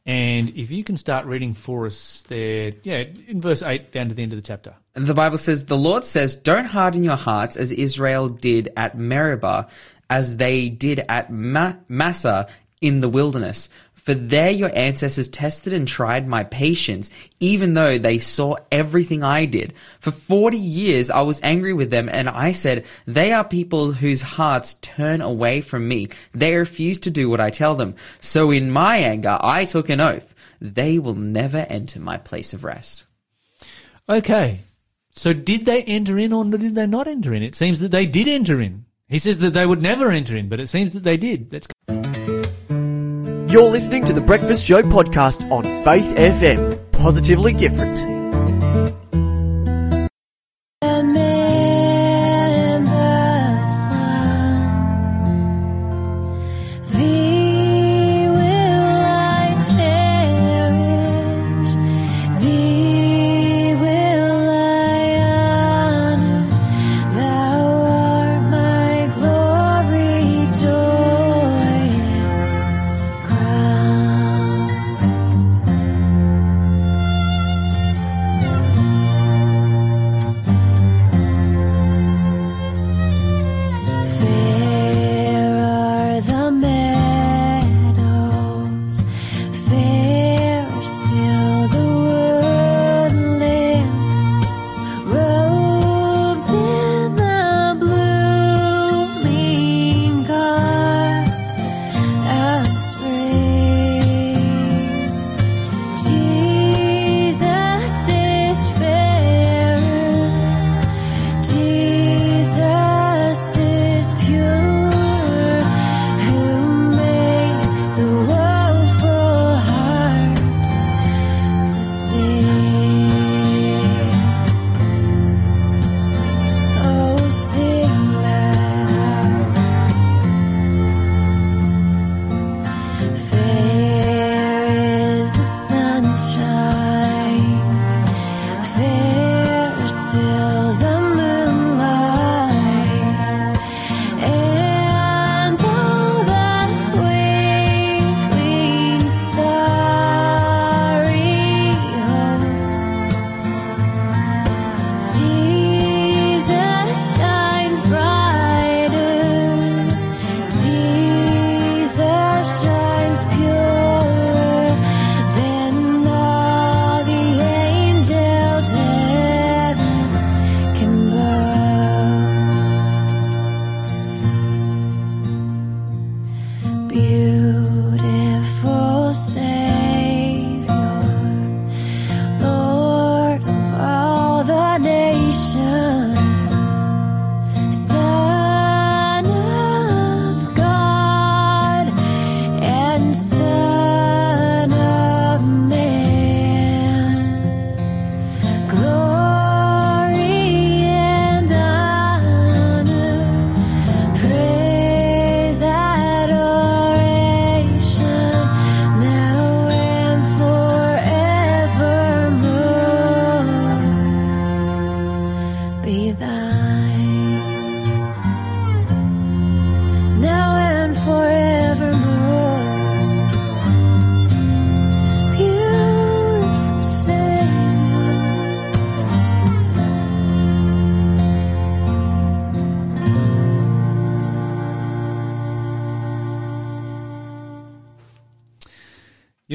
And 0.05 0.49
if 0.55 0.71
you 0.71 0.85
can 0.85 0.95
start 0.95 1.25
reading 1.25 1.53
for 1.53 1.87
us 1.87 2.23
there, 2.29 2.73
yeah, 2.83 3.03
in 3.27 3.41
verse 3.41 3.61
8 3.61 3.91
down 3.91 4.07
to 4.07 4.15
the 4.15 4.23
end 4.23 4.31
of 4.31 4.37
the 4.37 4.43
chapter. 4.43 4.75
And 4.95 5.07
the 5.07 5.15
Bible 5.15 5.39
says, 5.39 5.65
The 5.65 5.75
Lord 5.75 6.05
says, 6.05 6.35
Don't 6.35 6.65
harden 6.65 7.03
your 7.03 7.17
hearts 7.17 7.57
as 7.57 7.71
Israel 7.71 8.29
did 8.29 8.71
at 8.77 8.97
Meribah, 8.97 9.67
as 10.09 10.37
they 10.37 10.69
did 10.69 11.03
at 11.09 11.29
Ma- 11.31 11.73
Massah 11.89 12.47
in 12.79 13.01
the 13.01 13.09
wilderness. 13.09 13.69
For 14.07 14.13
there 14.13 14.51
your 14.51 14.71
ancestors 14.73 15.27
tested 15.27 15.73
and 15.73 15.85
tried 15.85 16.29
my 16.29 16.45
patience, 16.45 17.11
even 17.41 17.73
though 17.73 17.97
they 17.97 18.19
saw 18.19 18.55
everything 18.71 19.21
I 19.21 19.43
did. 19.43 19.73
For 19.99 20.11
40 20.11 20.57
years 20.57 21.11
I 21.11 21.23
was 21.23 21.41
angry 21.43 21.73
with 21.73 21.89
them 21.89 22.07
and 22.07 22.29
I 22.29 22.53
said, 22.53 22.85
they 23.05 23.33
are 23.33 23.43
people 23.43 23.91
whose 23.91 24.21
hearts 24.21 24.75
turn 24.75 25.19
away 25.19 25.59
from 25.59 25.89
me. 25.89 26.07
They 26.33 26.55
refuse 26.55 27.01
to 27.01 27.11
do 27.11 27.29
what 27.29 27.41
I 27.41 27.49
tell 27.49 27.75
them. 27.75 27.95
So 28.21 28.49
in 28.49 28.71
my 28.71 28.95
anger 28.95 29.37
I 29.41 29.65
took 29.65 29.89
an 29.89 29.99
oath. 29.99 30.33
They 30.61 30.99
will 30.99 31.15
never 31.15 31.67
enter 31.69 31.99
my 31.99 32.15
place 32.15 32.53
of 32.53 32.63
rest. 32.63 33.03
Okay. 34.07 34.61
So 35.11 35.33
did 35.33 35.65
they 35.65 35.83
enter 35.83 36.17
in 36.17 36.31
or 36.31 36.45
did 36.45 36.75
they 36.75 36.87
not 36.87 37.09
enter 37.09 37.33
in? 37.33 37.43
It 37.43 37.55
seems 37.55 37.81
that 37.81 37.91
they 37.91 38.05
did 38.05 38.29
enter 38.29 38.61
in. 38.61 38.85
He 39.09 39.19
says 39.19 39.39
that 39.39 39.53
they 39.53 39.65
would 39.65 39.81
never 39.81 40.11
enter 40.11 40.37
in, 40.37 40.47
but 40.47 40.61
it 40.61 40.67
seems 40.67 40.93
that 40.93 41.03
they 41.03 41.17
did. 41.17 41.49
That's 41.49 41.67
You're 43.57 43.71
listening 43.71 44.05
to 44.05 44.13
the 44.13 44.21
Breakfast 44.21 44.67
Show 44.67 44.83
podcast 44.83 45.49
on 45.51 45.63
Faith 45.83 46.15
FM. 46.15 46.91
Positively 46.91 47.53
different. 47.53 48.16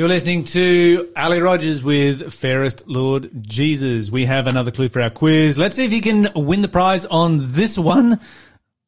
You're 0.03 0.09
listening 0.09 0.43
to 0.47 1.13
Ali 1.15 1.39
Rogers 1.39 1.81
with 1.81 2.35
Fairest 2.35 2.89
Lord 2.89 3.31
Jesus. 3.41 4.11
We 4.11 4.25
have 4.25 4.49
another 4.49 4.73
clue 4.73 4.89
for 4.89 5.01
our 5.01 5.11
quiz. 5.11 5.57
Let's 5.57 5.77
see 5.77 5.85
if 5.85 5.93
you 5.93 6.01
can 6.01 6.27
win 6.35 6.61
the 6.61 6.67
prize 6.67 7.07
on 7.07 7.53
this 7.53 7.79
one. 7.79 8.19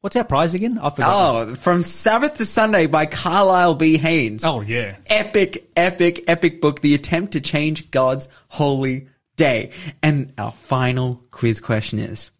What's 0.00 0.16
our 0.16 0.24
prize 0.24 0.54
again? 0.54 0.76
I 0.76 0.90
forgot. 0.90 1.14
Oh, 1.14 1.54
from 1.54 1.82
Sabbath 1.82 2.38
to 2.38 2.44
Sunday 2.44 2.86
by 2.86 3.06
Carlyle 3.06 3.76
B. 3.76 3.96
Haynes. 3.96 4.44
Oh, 4.44 4.60
yeah. 4.60 4.96
Epic, 5.06 5.70
epic, 5.76 6.24
epic 6.26 6.60
book. 6.60 6.80
The 6.80 6.96
attempt 6.96 7.34
to 7.34 7.40
change 7.40 7.92
God's 7.92 8.28
holy 8.48 9.06
day. 9.36 9.70
And 10.02 10.32
our 10.36 10.50
final 10.50 11.22
quiz 11.30 11.60
question 11.60 12.00
is 12.00 12.32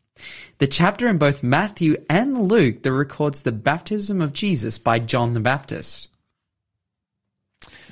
the 0.59 0.67
chapter 0.67 1.07
in 1.07 1.19
both 1.19 1.45
Matthew 1.45 2.05
and 2.11 2.49
Luke 2.49 2.83
that 2.83 2.93
records 2.93 3.43
the 3.43 3.53
baptism 3.53 4.21
of 4.21 4.33
Jesus 4.33 4.81
by 4.81 4.99
John 4.99 5.33
the 5.33 5.39
Baptist. 5.39 6.09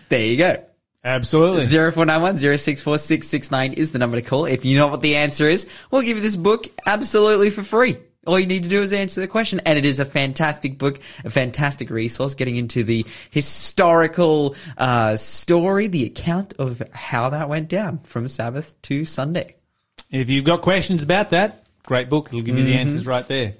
There 0.08 0.26
you 0.26 0.36
go. 0.36 0.64
Absolutely. 1.04 1.66
0491 1.66 2.36
064 2.58 2.98
669 2.98 3.72
is 3.72 3.92
the 3.92 3.98
number 3.98 4.20
to 4.20 4.22
call. 4.22 4.44
If 4.44 4.64
you 4.64 4.78
know 4.78 4.86
what 4.86 5.00
the 5.00 5.16
answer 5.16 5.48
is, 5.48 5.68
we'll 5.90 6.02
give 6.02 6.16
you 6.16 6.22
this 6.22 6.36
book 6.36 6.66
absolutely 6.86 7.50
for 7.50 7.64
free. 7.64 7.96
All 8.24 8.38
you 8.38 8.46
need 8.46 8.62
to 8.62 8.68
do 8.68 8.82
is 8.82 8.92
answer 8.92 9.20
the 9.20 9.26
question. 9.26 9.60
And 9.66 9.76
it 9.76 9.84
is 9.84 9.98
a 9.98 10.04
fantastic 10.04 10.78
book, 10.78 11.00
a 11.24 11.30
fantastic 11.30 11.90
resource 11.90 12.34
getting 12.34 12.54
into 12.54 12.84
the 12.84 13.04
historical 13.30 14.54
uh, 14.78 15.16
story, 15.16 15.88
the 15.88 16.04
account 16.04 16.54
of 16.60 16.82
how 16.92 17.30
that 17.30 17.48
went 17.48 17.68
down 17.68 17.98
from 18.04 18.28
Sabbath 18.28 18.80
to 18.82 19.04
Sunday. 19.04 19.56
If 20.10 20.30
you've 20.30 20.44
got 20.44 20.62
questions 20.62 21.02
about 21.02 21.30
that, 21.30 21.64
great 21.84 22.08
book. 22.08 22.28
It'll 22.28 22.42
give 22.42 22.56
you 22.56 22.64
the 22.64 22.74
answers 22.74 23.06
right 23.06 23.26
there. 23.26 23.54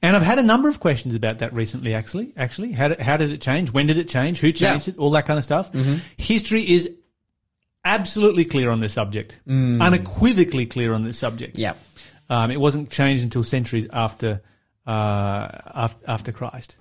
And 0.00 0.16
I've 0.16 0.22
had 0.22 0.38
a 0.38 0.42
number 0.42 0.68
of 0.68 0.80
questions 0.80 1.14
about 1.14 1.38
that 1.40 1.52
recently, 1.52 1.94
actually. 1.94 2.32
Actually, 2.36 2.72
how 2.72 2.88
did, 2.88 3.00
how 3.00 3.16
did 3.16 3.30
it 3.32 3.40
change? 3.40 3.72
When 3.72 3.86
did 3.86 3.98
it 3.98 4.08
change? 4.08 4.40
Who 4.40 4.52
changed 4.52 4.88
Yeah. 4.88 4.94
it? 4.94 4.98
All 4.98 5.10
that 5.10 5.26
kind 5.26 5.38
of 5.38 5.44
stuff. 5.44 5.70
History 6.16 6.62
is 6.62 6.90
absolutely 7.84 8.44
clear 8.44 8.70
on 8.70 8.80
this 8.80 8.92
subject, 8.92 9.38
unequivocally 9.46 10.66
clear 10.66 10.94
on 10.94 11.04
this 11.04 11.18
subject. 11.18 11.58
Yeah. 11.58 11.74
Um, 12.30 12.50
it 12.50 12.60
wasn't 12.60 12.90
changed 12.90 13.24
until 13.24 13.42
centuries 13.44 13.86
after 13.92 14.40
uh, 14.86 15.48
after, 15.74 16.04
after 16.06 16.32
Christ. 16.32 16.76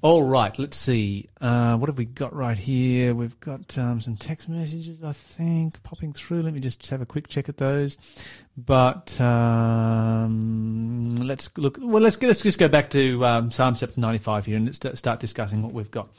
All 0.00 0.22
right, 0.22 0.56
let's 0.58 0.76
see. 0.76 1.28
Uh, 1.40 1.76
what 1.76 1.88
have 1.88 1.98
we 1.98 2.04
got 2.04 2.34
right 2.34 2.56
here? 2.56 3.14
We've 3.14 3.38
got 3.40 3.76
um, 3.78 4.00
some 4.00 4.16
text 4.16 4.48
messages, 4.48 5.02
I 5.02 5.12
think, 5.12 5.82
popping 5.82 6.12
through. 6.12 6.42
Let 6.42 6.54
me 6.54 6.60
just 6.60 6.88
have 6.90 7.00
a 7.00 7.06
quick 7.06 7.28
check 7.28 7.48
at 7.48 7.56
those. 7.56 7.96
But 8.56 9.20
um, 9.20 11.16
let's 11.16 11.50
look. 11.56 11.78
Well, 11.80 12.02
let's 12.02 12.20
let's 12.22 12.42
just 12.42 12.58
go 12.58 12.68
back 12.68 12.90
to 12.90 13.24
um, 13.24 13.50
Psalm 13.50 13.74
chapter 13.74 14.00
ninety-five 14.00 14.46
here 14.46 14.56
and 14.56 14.66
let's 14.66 14.98
start 14.98 15.20
discussing 15.20 15.62
what 15.62 15.72
we've 15.72 15.90
got. 15.90 16.10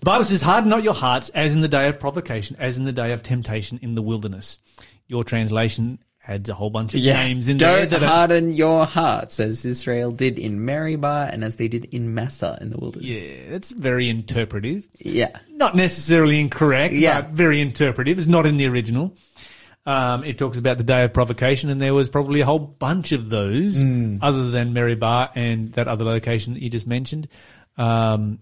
The 0.00 0.04
Bible 0.04 0.24
says, 0.24 0.42
"Harden 0.42 0.70
not 0.70 0.84
your 0.84 0.94
hearts, 0.94 1.30
as 1.30 1.54
in 1.54 1.62
the 1.62 1.68
day 1.68 1.88
of 1.88 1.98
provocation, 1.98 2.56
as 2.58 2.76
in 2.78 2.84
the 2.84 2.92
day 2.92 3.12
of 3.12 3.22
temptation 3.22 3.78
in 3.82 3.94
the 3.94 4.02
wilderness." 4.02 4.60
Your 5.08 5.22
translation 5.22 6.00
adds 6.28 6.48
a 6.48 6.54
whole 6.54 6.70
bunch 6.70 6.94
of 6.94 7.02
names 7.02 7.48
in 7.48 7.56
there 7.58 7.80
Don't 7.80 7.90
that 7.90 8.02
are 8.02 8.06
harden 8.06 8.52
your 8.52 8.84
hearts 8.84 9.38
as 9.38 9.64
Israel 9.64 10.10
did 10.10 10.38
in 10.38 10.64
Meribah 10.64 11.28
and 11.32 11.44
as 11.44 11.56
they 11.56 11.68
did 11.68 11.84
in 11.86 12.14
Massah 12.14 12.58
in 12.60 12.70
the 12.70 12.78
wilderness. 12.78 13.08
Yeah, 13.08 13.50
that's 13.50 13.70
very 13.70 14.08
interpretive. 14.08 14.88
Yeah. 14.98 15.38
Not 15.50 15.76
necessarily 15.76 16.40
incorrect, 16.40 16.94
Yeah. 16.94 17.20
but 17.22 17.30
very 17.30 17.60
interpretive. 17.60 18.18
It's 18.18 18.26
not 18.28 18.44
in 18.46 18.56
the 18.56 18.66
original. 18.66 19.14
Um, 19.86 20.24
it 20.24 20.36
talks 20.36 20.58
about 20.58 20.78
the 20.78 20.84
day 20.84 21.04
of 21.04 21.12
provocation, 21.12 21.70
and 21.70 21.80
there 21.80 21.94
was 21.94 22.08
probably 22.08 22.40
a 22.40 22.44
whole 22.44 22.58
bunch 22.58 23.12
of 23.12 23.28
those, 23.30 23.76
Mm. 23.84 24.18
other 24.20 24.50
than 24.50 24.72
Meribah 24.72 25.30
and 25.36 25.72
that 25.74 25.86
other 25.86 26.04
location 26.04 26.54
that 26.54 26.62
you 26.62 26.68
just 26.68 26.88
mentioned, 26.88 27.28
um, 27.78 28.40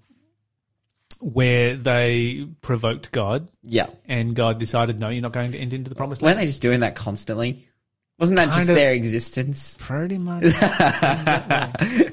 where 1.21 1.77
they 1.77 2.47
provoked 2.63 3.13
God, 3.13 3.49
Yeah. 3.63 3.87
and 4.09 4.35
God 4.35 4.59
decided, 4.59 4.99
no, 4.99 5.11
you're 5.11 5.23
not 5.23 5.33
going 5.33 5.53
to 5.53 5.59
enter 5.59 5.77
into 5.77 5.89
the 5.91 5.95
promised 5.95 6.23
Weren't 6.23 6.39
they 6.39 6.47
just 6.47 6.63
doing 6.63 6.81
that 6.81 6.95
constantly? 6.95 7.69
Wasn't 8.19 8.37
that 8.37 8.55
just 8.55 8.67
their 8.69 8.95
existence? 8.95 9.77
Pretty 9.81 10.19
much. 10.19 10.45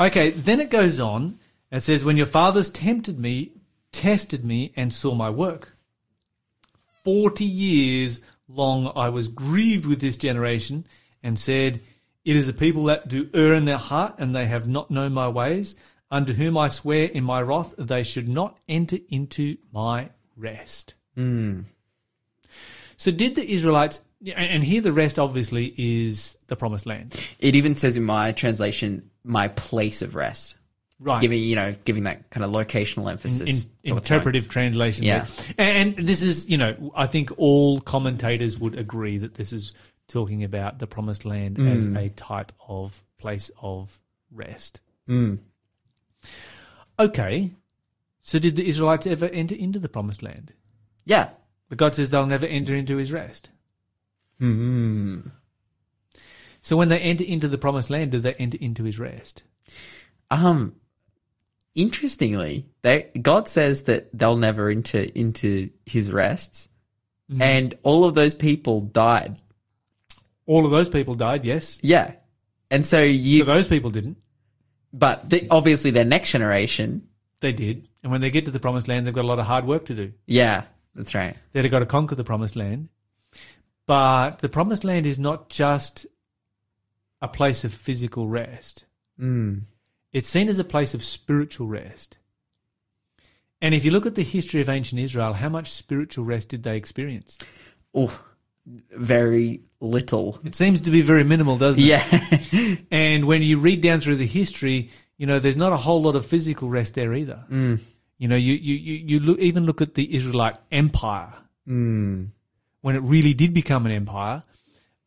okay, 0.00 0.30
then 0.30 0.60
it 0.60 0.70
goes 0.70 1.00
on 1.00 1.38
and 1.70 1.82
says, 1.82 2.04
When 2.04 2.16
your 2.16 2.26
fathers 2.26 2.68
tempted 2.68 3.18
me, 3.18 3.52
tested 3.92 4.44
me, 4.44 4.72
and 4.76 4.92
saw 4.92 5.14
my 5.14 5.30
work. 5.30 5.72
Forty 7.02 7.44
years 7.44 8.20
long 8.48 8.92
I 8.94 9.08
was 9.08 9.28
grieved 9.28 9.86
with 9.86 10.00
this 10.00 10.16
generation 10.16 10.86
and 11.22 11.38
said, 11.38 11.80
It 12.24 12.36
is 12.36 12.48
a 12.48 12.52
people 12.52 12.84
that 12.84 13.08
do 13.08 13.30
err 13.32 13.54
in 13.54 13.64
their 13.64 13.78
heart, 13.78 14.16
and 14.18 14.36
they 14.36 14.46
have 14.46 14.68
not 14.68 14.90
known 14.90 15.12
my 15.12 15.28
ways, 15.28 15.76
unto 16.10 16.34
whom 16.34 16.58
I 16.58 16.68
swear 16.68 17.08
in 17.08 17.24
my 17.24 17.40
wrath 17.40 17.74
they 17.78 18.02
should 18.02 18.28
not 18.28 18.58
enter 18.68 18.98
into 19.08 19.56
my 19.72 20.10
rest. 20.36 20.94
Hmm. 21.14 21.60
So 22.96 23.10
did 23.10 23.34
the 23.34 23.50
Israelites 23.50 24.00
and 24.34 24.64
here 24.64 24.80
the 24.80 24.92
rest 24.92 25.18
obviously 25.18 25.74
is 25.76 26.38
the 26.46 26.56
promised 26.56 26.86
land. 26.86 27.14
It 27.38 27.54
even 27.54 27.76
says 27.76 27.96
in 27.96 28.04
my 28.04 28.32
translation, 28.32 29.10
my 29.24 29.48
place 29.48 30.02
of 30.02 30.14
rest. 30.14 30.56
Right. 30.98 31.20
Giving, 31.20 31.42
you 31.42 31.56
know, 31.56 31.74
giving 31.84 32.04
that 32.04 32.30
kind 32.30 32.42
of 32.42 32.50
locational 32.50 33.10
emphasis. 33.10 33.66
in, 33.84 33.90
going- 33.90 33.98
interpretive 33.98 34.48
translation. 34.48 35.04
Yeah. 35.04 35.26
there. 35.56 35.66
And 35.76 35.96
this 35.96 36.22
is, 36.22 36.48
you 36.48 36.56
know, 36.56 36.92
I 36.96 37.06
think 37.06 37.32
all 37.36 37.80
commentators 37.80 38.58
would 38.58 38.78
agree 38.78 39.18
that 39.18 39.34
this 39.34 39.52
is 39.52 39.72
talking 40.08 40.42
about 40.42 40.78
the 40.78 40.86
promised 40.86 41.26
land 41.26 41.58
mm. 41.58 41.76
as 41.76 41.84
a 41.84 42.08
type 42.10 42.52
of 42.66 43.04
place 43.18 43.50
of 43.60 44.00
rest. 44.32 44.80
Mm. 45.06 45.40
Okay. 46.98 47.50
So 48.20 48.38
did 48.38 48.56
the 48.56 48.66
Israelites 48.66 49.06
ever 49.06 49.26
enter 49.26 49.54
into 49.54 49.78
the 49.78 49.90
promised 49.90 50.22
land? 50.22 50.54
Yeah. 51.04 51.28
But 51.68 51.78
God 51.78 51.94
says 51.94 52.10
they'll 52.10 52.26
never 52.26 52.46
enter 52.46 52.74
into 52.74 52.96
his 52.96 53.12
rest. 53.12 53.50
Hmm. 54.38 55.20
So 56.60 56.76
when 56.76 56.88
they 56.88 57.00
enter 57.00 57.24
into 57.24 57.48
the 57.48 57.58
promised 57.58 57.90
land, 57.90 58.12
do 58.12 58.18
they 58.18 58.34
enter 58.34 58.58
into 58.60 58.84
his 58.84 58.98
rest? 58.98 59.42
Um, 60.30 60.74
interestingly, 61.74 62.66
they 62.82 63.10
God 63.20 63.48
says 63.48 63.84
that 63.84 64.08
they'll 64.16 64.36
never 64.36 64.68
enter 64.68 65.00
into 65.14 65.70
His 65.84 66.10
rests, 66.10 66.68
Mm-hmm. 67.30 67.42
and 67.42 67.78
all 67.82 68.04
of 68.04 68.14
those 68.14 68.36
people 68.36 68.80
died. 68.82 69.36
All 70.46 70.64
of 70.64 70.70
those 70.70 70.88
people 70.88 71.14
died, 71.16 71.44
yes. 71.44 71.80
Yeah, 71.82 72.12
and 72.70 72.86
so 72.86 73.02
you, 73.02 73.40
So 73.40 73.44
those 73.46 73.66
people 73.66 73.90
didn't. 73.90 74.16
but 74.92 75.28
the, 75.28 75.44
obviously 75.50 75.90
their 75.90 76.04
next 76.04 76.30
generation. 76.30 77.08
They 77.40 77.50
did. 77.52 77.88
And 78.04 78.12
when 78.12 78.20
they 78.20 78.30
get 78.30 78.44
to 78.44 78.52
the 78.52 78.60
promised 78.60 78.86
land, 78.86 79.06
they've 79.08 79.14
got 79.14 79.24
a 79.24 79.28
lot 79.28 79.40
of 79.40 79.46
hard 79.46 79.64
work 79.66 79.86
to 79.86 79.94
do. 79.94 80.12
Yeah, 80.26 80.64
that's 80.96 81.14
right. 81.14 81.36
They've 81.52 81.70
got 81.70 81.80
to 81.80 81.86
conquer 81.86 82.14
the 82.14 82.24
promised 82.24 82.56
land. 82.56 82.88
But 83.86 84.38
the 84.38 84.48
promised 84.48 84.82
land 84.82 85.06
is 85.06 85.18
not 85.18 85.48
just 85.48 86.06
a 87.22 87.28
place 87.28 87.64
of 87.64 87.72
physical 87.72 88.26
rest. 88.26 88.84
Mm. 89.20 89.62
It's 90.12 90.28
seen 90.28 90.48
as 90.48 90.58
a 90.58 90.64
place 90.64 90.94
of 90.94 91.04
spiritual 91.04 91.68
rest. 91.68 92.18
And 93.60 93.74
if 93.74 93.84
you 93.84 93.90
look 93.90 94.06
at 94.06 94.14
the 94.14 94.22
history 94.22 94.60
of 94.60 94.68
ancient 94.68 95.00
Israel, 95.00 95.34
how 95.34 95.48
much 95.48 95.70
spiritual 95.70 96.24
rest 96.24 96.48
did 96.48 96.62
they 96.62 96.76
experience? 96.76 97.38
Oh, 97.94 98.18
very 98.66 99.62
little. 99.80 100.38
It 100.44 100.54
seems 100.54 100.80
to 100.82 100.90
be 100.90 101.02
very 101.02 101.24
minimal, 101.24 101.56
doesn't 101.56 101.82
it? 101.82 101.86
Yeah, 101.86 102.76
And 102.90 103.26
when 103.26 103.42
you 103.42 103.58
read 103.58 103.80
down 103.80 104.00
through 104.00 104.16
the 104.16 104.26
history, 104.26 104.90
you 105.16 105.26
know, 105.26 105.38
there's 105.38 105.56
not 105.56 105.72
a 105.72 105.78
whole 105.78 106.02
lot 106.02 106.16
of 106.16 106.26
physical 106.26 106.68
rest 106.68 106.94
there 106.94 107.14
either. 107.14 107.44
Mm. 107.50 107.80
You 108.18 108.28
know, 108.28 108.36
you, 108.36 108.54
you, 108.54 108.74
you, 108.74 108.94
you 109.06 109.20
look, 109.20 109.38
even 109.38 109.66
look 109.66 109.80
at 109.80 109.94
the 109.94 110.14
Israelite 110.16 110.56
empire. 110.70 111.34
mm. 111.68 112.28
when 112.80 112.96
it 112.96 113.00
really 113.00 113.34
did 113.34 113.52
become 113.52 113.84
an 113.86 113.92
empire 113.92 114.42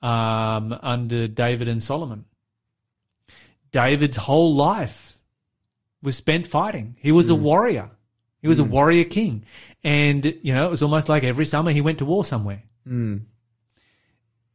um, 0.02 0.78
under 0.82 1.28
David 1.28 1.68
and 1.68 1.82
Solomon. 1.82 2.26
David's 3.72 4.18
whole 4.18 4.54
life 4.56 5.18
was 6.02 6.16
spent 6.16 6.48
fighting. 6.48 6.96
He 7.00 7.12
was 7.12 7.30
a 7.30 7.36
warrior. 7.36 7.92
He 8.42 8.48
was 8.48 8.60
a 8.60 8.64
warrior 8.64 9.04
king. 9.04 9.44
And, 9.84 10.26
you 10.42 10.54
know, 10.54 10.66
it 10.66 10.72
was 10.72 10.82
almost 10.82 11.10
like 11.10 11.24
every 11.24 11.46
summer 11.46 11.72
he 11.72 11.82
went 11.82 12.00
to 12.00 12.06
war 12.06 12.26
somewhere. 12.26 12.64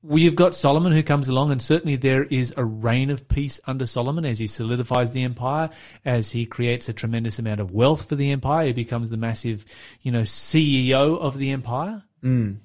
Well, 0.07 0.19
you've 0.19 0.37
got 0.37 0.55
Solomon 0.55 0.93
who 0.93 1.03
comes 1.03 1.31
along, 1.31 1.51
and 1.51 1.63
certainly 1.63 1.97
there 1.97 2.25
is 2.25 2.53
a 2.59 2.65
reign 2.65 3.09
of 3.09 3.27
peace 3.27 3.59
under 3.67 3.87
Solomon 3.87 4.27
as 4.27 4.39
he 4.39 4.47
solidifies 4.47 5.13
the 5.13 5.23
empire, 5.23 5.71
as 6.05 6.33
he 6.33 6.45
creates 6.45 6.91
a 6.91 6.93
tremendous 6.93 7.39
amount 7.39 7.61
of 7.61 7.71
wealth 7.71 8.07
for 8.07 8.15
the 8.15 8.31
empire. 8.31 8.67
He 8.67 8.75
becomes 8.75 9.09
the 9.09 9.17
massive, 9.17 9.65
you 10.03 10.13
know, 10.13 10.21
CEO 10.21 11.19
of 11.19 11.39
the 11.39 11.53
empire. 11.53 12.05
Mm. 12.23 12.59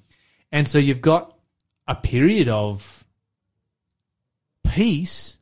And 0.52 0.68
so 0.68 0.76
you've 0.76 1.00
got 1.00 1.34
a 1.88 1.94
period 1.94 2.48
of 2.48 3.06
peace, 4.62 5.38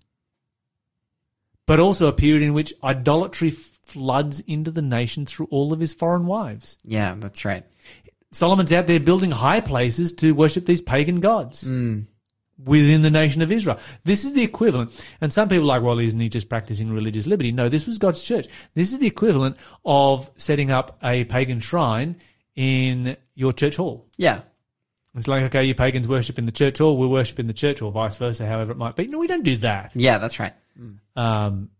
but 1.66 1.80
also 1.80 2.06
a 2.06 2.12
period 2.12 2.42
in 2.42 2.54
which 2.54 2.74
idolatry 2.84 3.50
floods 3.50 4.38
into 4.38 4.70
the 4.70 4.82
nation 4.82 5.26
through 5.26 5.48
all 5.50 5.72
of 5.72 5.80
his 5.80 5.94
foreign 5.94 6.26
wives. 6.26 6.78
yeah, 6.84 7.16
that's 7.18 7.44
right. 7.44 7.64
Solomon's 8.30 8.72
out 8.72 8.86
there 8.86 9.00
building 9.00 9.30
high 9.30 9.60
places 9.60 10.12
to 10.14 10.32
worship 10.34 10.66
these 10.66 10.82
pagan 10.82 11.20
gods 11.20 11.62
within 12.64 13.02
the 13.02 13.10
nation 13.10 13.40
of 13.40 13.50
Israel. 13.52 13.78
This 14.04 14.24
is 14.24 14.32
the 14.34 14.42
equivalent. 14.42 14.90
And 15.20 15.32
some 15.32 15.48
people 15.48 15.64
are 15.64 15.78
like, 15.78 15.82
well, 15.82 15.98
isn't 15.98 16.18
he 16.20 16.28
just 16.28 16.48
practicing 16.48 16.92
religious 16.92 17.26
liberty? 17.26 17.52
No, 17.52 17.68
this 17.68 17.86
was 17.86 17.98
God's 17.98 18.22
church. 18.22 18.46
This 18.74 18.92
is 18.92 18.98
the 18.98 19.06
equivalent 19.06 19.56
of 19.84 20.30
setting 20.36 20.70
up 20.70 20.98
a 21.02 21.24
pagan 21.24 21.60
shrine 21.60 22.16
in 22.56 23.16
your 23.34 23.52
church 23.52 23.76
hall. 23.76 24.06
Yeah, 24.16 24.40
It's 25.14 25.28
like, 25.28 25.44
okay, 25.44 25.64
you 25.64 25.74
pagans 25.74 26.08
worship 26.08 26.38
in 26.38 26.46
the 26.46 26.52
church 26.52 26.78
hall, 26.78 26.96
we'll 26.96 27.08
worship 27.08 27.38
in 27.38 27.46
the 27.46 27.52
church 27.52 27.78
hall, 27.80 27.92
vice 27.92 28.16
versa, 28.16 28.44
however 28.46 28.72
it 28.72 28.78
might 28.78 28.96
be. 28.96 29.06
No, 29.06 29.18
we 29.20 29.26
don't 29.28 29.44
do 29.44 29.56
that. 29.58 29.92
yeah, 29.94 30.18
that's 30.18 30.38
right. 30.40 30.52
Um, 31.16 31.70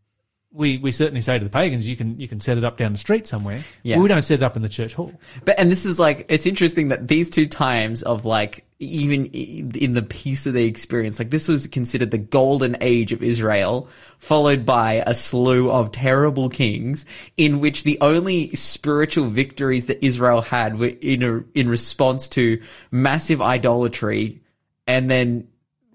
we, 0.51 0.79
we 0.79 0.91
certainly 0.91 1.21
say 1.21 1.39
to 1.39 1.45
the 1.45 1.51
pagans, 1.51 1.89
you 1.89 1.97
can, 1.97 2.19
you 2.19 2.27
can 2.27 2.41
set 2.41 2.57
it 2.57 2.65
up 2.65 2.79
down 2.79 2.93
the 2.93 2.99
street 2.99 3.27
somewhere. 3.27 3.63
Yeah. 3.83 3.97
But 3.97 4.03
we 4.03 4.09
don't 4.09 4.23
set 4.23 4.41
it 4.41 4.43
up 4.43 4.57
in 4.57 4.63
the 4.63 4.69
church 4.69 4.95
hall. 4.95 5.13
But 5.45 5.59
and 5.59 5.71
this 5.71 5.85
is 5.85 6.01
like 6.01 6.27
it's 6.29 6.47
interesting 6.47 6.89
that 6.89 7.07
these 7.07 7.29
two 7.29 7.47
times 7.47 8.03
of 8.03 8.25
like 8.25 8.65
even 8.81 9.27
in 9.27 9.95
the 9.95 10.03
peace 10.03 10.47
of 10.47 10.55
the 10.55 10.65
experience, 10.65 11.19
like 11.19 11.31
this 11.31 11.49
was 11.49 11.67
considered 11.67 12.13
the 12.13 12.19
golden 12.19 12.77
age 12.81 13.13
of 13.13 13.23
Israel, 13.23 13.89
followed 14.19 14.65
by 14.65 15.03
a 15.07 15.15
slew 15.15 15.71
of 15.71 15.93
terrible 15.93 16.49
kings, 16.49 17.05
in 17.37 17.61
which 17.61 17.83
the 17.83 17.99
only 18.01 18.55
spiritual 18.55 19.27
victories 19.27 19.87
that 19.87 20.03
Israel 20.05 20.41
had 20.41 20.79
were 20.79 20.93
in 21.01 21.23
a, 21.23 21.43
in 21.55 21.69
response 21.69 22.29
to 22.31 22.61
massive 22.91 23.43
idolatry, 23.43 24.41
and 24.87 25.11
then 25.11 25.49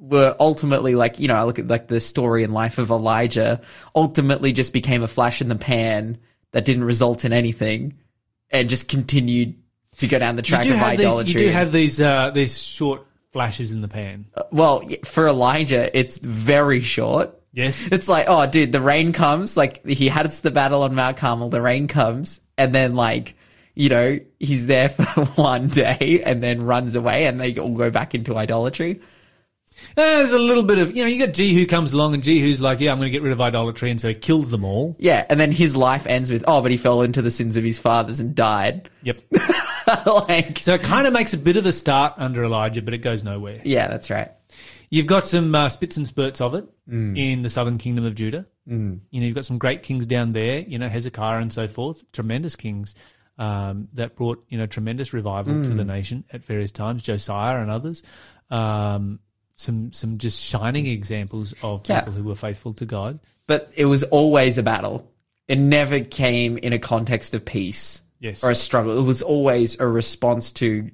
were 0.03 0.35
ultimately 0.39 0.95
like 0.95 1.19
you 1.19 1.27
know 1.29 1.35
I 1.35 1.43
look 1.43 1.59
at 1.59 1.67
like 1.67 1.87
the 1.87 2.01
story 2.01 2.43
and 2.43 2.53
life 2.53 2.77
of 2.77 2.91
Elijah 2.91 3.61
ultimately 3.95 4.51
just 4.51 4.73
became 4.73 5.01
a 5.01 5.07
flash 5.07 5.41
in 5.41 5.47
the 5.47 5.55
pan 5.55 6.17
that 6.51 6.65
didn't 6.65 6.83
result 6.83 7.25
in 7.25 7.31
anything 7.33 7.97
and 8.51 8.69
just 8.69 8.87
continued 8.87 9.55
to 9.97 10.07
go 10.07 10.19
down 10.19 10.35
the 10.35 10.41
track 10.41 10.65
of 10.65 10.73
idolatry. 10.73 11.33
these, 11.33 11.41
you 11.41 11.47
do 11.47 11.53
have 11.53 11.71
these, 11.71 12.01
uh, 12.01 12.29
these 12.31 12.61
short 12.61 13.05
flashes 13.31 13.71
in 13.71 13.81
the 13.81 13.87
pan. 13.87 14.25
well, 14.51 14.83
for 15.03 15.27
Elijah, 15.27 15.95
it's 15.97 16.19
very 16.19 16.79
short. 16.79 17.39
Yes. 17.51 17.87
It's 17.91 18.07
like, 18.07 18.25
oh, 18.27 18.47
dude, 18.47 18.71
the 18.71 18.81
rain 18.81 19.13
comes. 19.13 19.57
Like 19.57 19.85
he 19.85 20.07
had 20.07 20.29
the 20.29 20.51
battle 20.51 20.83
on 20.83 20.95
Mount 20.95 21.17
Carmel. 21.17 21.49
The 21.49 21.61
rain 21.61 21.87
comes, 21.87 22.41
and 22.57 22.73
then 22.73 22.95
like, 22.95 23.35
you 23.75 23.89
know, 23.89 24.19
he's 24.39 24.67
there 24.67 24.89
for 24.89 25.25
one 25.35 25.67
day, 25.67 26.21
and 26.25 26.41
then 26.41 26.63
runs 26.63 26.95
away, 26.95 27.25
and 27.25 27.39
they 27.39 27.57
all 27.57 27.75
go 27.75 27.91
back 27.91 28.15
into 28.15 28.35
idolatry. 28.35 29.01
Uh, 29.91 29.95
There's 29.95 30.31
a 30.31 30.39
little 30.39 30.63
bit 30.63 30.79
of, 30.79 30.95
you 30.95 31.03
know, 31.03 31.09
you 31.09 31.25
got 31.25 31.33
Jehu 31.33 31.65
comes 31.65 31.93
along 31.93 32.13
and 32.13 32.23
Jehu's 32.23 32.61
like, 32.61 32.79
yeah, 32.79 32.91
I'm 32.91 32.97
going 32.97 33.07
to 33.07 33.11
get 33.11 33.21
rid 33.21 33.31
of 33.31 33.41
idolatry. 33.41 33.91
And 33.91 33.99
so 33.99 34.09
he 34.09 34.15
kills 34.15 34.49
them 34.49 34.63
all. 34.63 34.95
Yeah, 34.99 35.25
and 35.29 35.39
then 35.39 35.51
his 35.51 35.75
life 35.75 36.07
ends 36.07 36.31
with, 36.31 36.43
oh, 36.47 36.61
but 36.61 36.71
he 36.71 36.77
fell 36.77 37.01
into 37.01 37.21
the 37.21 37.31
sins 37.31 37.57
of 37.57 37.63
his 37.63 37.79
fathers 37.79 38.19
and 38.19 38.33
died. 38.33 38.89
Yep. 39.03 39.21
like, 40.05 40.59
so 40.59 40.73
it 40.75 40.83
kind 40.83 41.07
of 41.07 41.13
makes 41.13 41.33
a 41.33 41.37
bit 41.37 41.57
of 41.57 41.65
a 41.65 41.71
start 41.71 42.13
under 42.17 42.43
Elijah, 42.43 42.81
but 42.81 42.93
it 42.93 42.99
goes 42.99 43.23
nowhere. 43.23 43.61
yeah, 43.63 43.87
that's 43.87 44.09
right. 44.09 44.31
You've 44.89 45.07
got 45.07 45.25
some 45.25 45.55
uh, 45.55 45.69
spits 45.69 45.97
and 45.97 46.07
spurts 46.07 46.39
of 46.39 46.53
it 46.53 46.65
in 46.87 47.41
the 47.41 47.49
southern 47.49 47.79
kingdom 47.79 48.05
of 48.05 48.13
Judah. 48.13 48.45
Mm. 48.67 48.99
You 49.09 49.21
know, 49.21 49.25
you've 49.25 49.33
got 49.33 49.45
some 49.45 49.57
great 49.57 49.81
kings 49.81 50.05
down 50.05 50.33
there, 50.33 50.59
you 50.59 50.77
know, 50.77 50.87
Hezekiah 50.87 51.41
and 51.41 51.51
so 51.51 51.67
forth, 51.67 52.03
tremendous 52.11 52.55
kings 52.55 52.93
um, 53.39 53.87
that 53.93 54.15
brought, 54.15 54.45
you 54.49 54.57
know, 54.59 54.67
tremendous 54.67 55.11
revival 55.11 55.63
to 55.63 55.69
the 55.69 55.83
nation 55.83 56.25
at 56.31 56.45
various 56.45 56.71
times, 56.71 57.01
Josiah 57.01 57.59
and 57.59 57.71
others. 57.71 58.03
Um, 58.51 59.19
some 59.55 59.91
some 59.91 60.17
just 60.17 60.43
shining 60.43 60.85
mm-hmm. 60.85 60.93
examples 60.93 61.53
of 61.61 61.81
Yeah. 61.87 62.01
people 62.01 62.13
who 62.13 62.23
were 62.23 62.35
faithful 62.35 62.73
to 62.75 62.85
God. 62.85 63.19
But 63.47 63.71
it 63.75 63.85
was 63.85 64.03
always 64.03 64.57
a 64.57 64.63
battle. 64.63 65.09
It 65.47 65.57
never 65.59 65.99
came 65.99 66.57
in 66.57 66.73
a 66.73 66.79
context 66.79 67.33
of 67.33 67.43
peace 67.43 68.01
Yes. 68.19 68.43
or 68.43 68.51
a 68.51 68.55
struggle. 68.55 68.97
It 68.97 69.03
was 69.03 69.21
always 69.21 69.79
a 69.79 69.87
response 69.87 70.51
to 70.53 70.89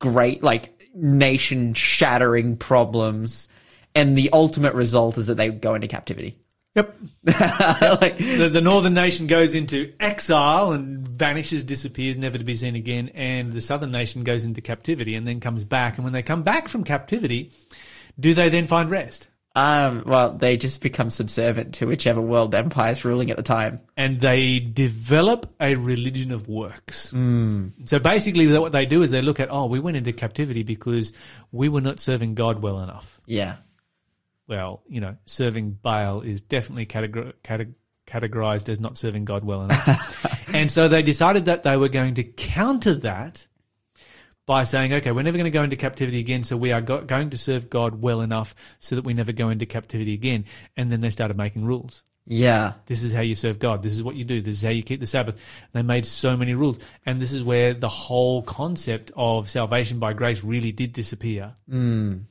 great, 0.00 0.42
like, 0.42 0.70
nation 0.94 1.74
shattering 1.74 2.56
problems. 2.56 3.48
And 3.96 4.16
the 4.16 4.30
ultimate 4.32 4.74
result 4.74 5.18
is 5.18 5.26
that 5.26 5.36
they 5.36 5.50
go 5.50 5.74
into 5.74 5.88
captivity. 5.88 6.36
Yep. 6.74 6.96
like, 7.24 8.18
the, 8.18 8.50
the 8.52 8.60
northern 8.60 8.94
nation 8.94 9.26
goes 9.26 9.54
into 9.54 9.92
exile 10.00 10.72
and 10.72 11.06
vanishes, 11.06 11.64
disappears, 11.64 12.18
never 12.18 12.38
to 12.38 12.44
be 12.44 12.56
seen 12.56 12.74
again, 12.74 13.10
and 13.14 13.52
the 13.52 13.60
southern 13.60 13.92
nation 13.92 14.24
goes 14.24 14.44
into 14.44 14.60
captivity 14.60 15.14
and 15.14 15.26
then 15.26 15.40
comes 15.40 15.64
back. 15.64 15.96
And 15.96 16.04
when 16.04 16.12
they 16.12 16.22
come 16.22 16.42
back 16.42 16.68
from 16.68 16.84
captivity, 16.84 17.52
do 18.18 18.34
they 18.34 18.48
then 18.48 18.66
find 18.66 18.90
rest? 18.90 19.28
um, 19.56 20.02
well, 20.04 20.36
they 20.36 20.56
just 20.56 20.80
become 20.80 21.10
subservient 21.10 21.74
to 21.76 21.86
whichever 21.86 22.20
world 22.20 22.54
empire 22.54 22.92
is 22.92 23.04
ruling 23.04 23.30
at 23.30 23.36
the 23.36 23.42
time. 23.42 23.80
And 23.96 24.20
they 24.20 24.58
develop 24.58 25.54
a 25.60 25.76
religion 25.76 26.32
of 26.32 26.48
works. 26.48 27.12
So 27.84 28.00
basically, 28.00 28.58
what 28.58 28.72
they 28.72 28.84
do 28.84 29.02
is 29.02 29.10
they 29.10 29.22
look 29.22 29.38
at, 29.38 29.48
oh, 29.52 29.66
we 29.66 29.78
went 29.78 29.96
into 29.96 30.12
captivity 30.12 30.64
because 30.64 31.12
we 31.52 31.68
were 31.68 31.80
not 31.80 32.00
serving 32.00 32.34
God 32.34 32.62
well 32.62 32.80
enough. 32.80 33.20
Yeah. 33.26 33.56
Well, 34.46 34.82
you 34.88 35.00
know, 35.00 35.16
serving 35.26 35.72
Baal 35.82 36.20
is 36.20 36.42
definitely 36.42 36.86
categor- 36.86 37.34
categ- 37.42 37.74
categorized 38.06 38.68
as 38.68 38.80
not 38.80 38.96
serving 38.96 39.24
God 39.24 39.44
well 39.44 39.62
enough. 39.62 40.48
and 40.54 40.70
so 40.70 40.88
they 40.88 41.02
decided 41.02 41.46
that 41.46 41.62
they 41.62 41.76
were 41.76 41.88
going 41.88 42.14
to 42.14 42.24
counter 42.24 42.94
that 42.94 43.46
by 44.46 44.64
saying, 44.64 44.92
okay, 44.92 45.10
we're 45.10 45.22
never 45.22 45.38
going 45.38 45.44
to 45.44 45.50
go 45.50 45.62
into 45.62 45.76
captivity 45.76 46.20
again, 46.20 46.44
so 46.44 46.56
we 46.56 46.70
are 46.70 46.82
go- 46.82 47.00
going 47.00 47.30
to 47.30 47.38
serve 47.38 47.70
God 47.70 48.02
well 48.02 48.20
enough 48.20 48.54
so 48.78 48.94
that 48.94 49.04
we 49.04 49.14
never 49.14 49.32
go 49.32 49.48
into 49.48 49.64
captivity 49.64 50.12
again. 50.12 50.44
And 50.76 50.92
then 50.92 51.00
they 51.00 51.10
started 51.10 51.36
making 51.36 51.64
rules. 51.64 52.04
Yeah. 52.26 52.74
This 52.86 53.02
is 53.02 53.12
how 53.12 53.20
you 53.20 53.34
serve 53.34 53.58
God. 53.58 53.82
This 53.82 53.92
is 53.92 54.02
what 54.02 54.16
you 54.16 54.24
do. 54.24 54.40
This 54.40 54.56
is 54.56 54.62
how 54.62 54.70
you 54.70 54.82
keep 54.82 55.00
the 55.00 55.06
Sabbath. 55.06 55.42
They 55.72 55.82
made 55.82 56.06
so 56.06 56.36
many 56.36 56.54
rules. 56.54 56.78
And 57.04 57.20
this 57.20 57.32
is 57.32 57.44
where 57.44 57.74
the 57.74 57.88
whole 57.88 58.42
concept 58.42 59.12
of 59.14 59.48
salvation 59.48 59.98
by 59.98 60.14
grace 60.14 60.42
really 60.42 60.72
did 60.72 60.92
disappear. 60.92 61.54
Mm. 61.70 62.24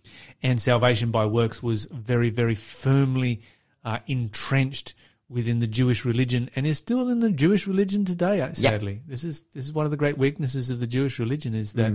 And 0.44 0.62
salvation 0.62 1.10
by 1.10 1.26
works 1.26 1.64
was 1.64 1.86
very, 1.86 2.30
very 2.30 2.54
firmly 2.56 3.42
uh, 3.84 4.00
entrenched 4.08 4.94
within 5.30 5.60
the 5.60 5.68
Jewish 5.68 6.06
religion 6.06 6.50
and 6.56 6.68
is 6.68 6.78
still 6.78 7.10
in 7.10 7.22
the 7.22 7.32
Jewish 7.32 7.66
religion 7.66 8.06
today, 8.06 8.42
uh, 8.42 8.54
sadly. 8.54 9.02
This 9.08 9.24
is 9.24 9.44
this 9.54 9.66
is 9.66 9.74
one 9.74 9.86
of 9.86 9.92
the 9.92 9.98
great 9.98 10.18
weaknesses 10.18 10.70
of 10.70 10.80
the 10.80 10.88
Jewish 10.88 11.18
religion 11.18 11.56
is 11.56 11.74
that 11.74 11.94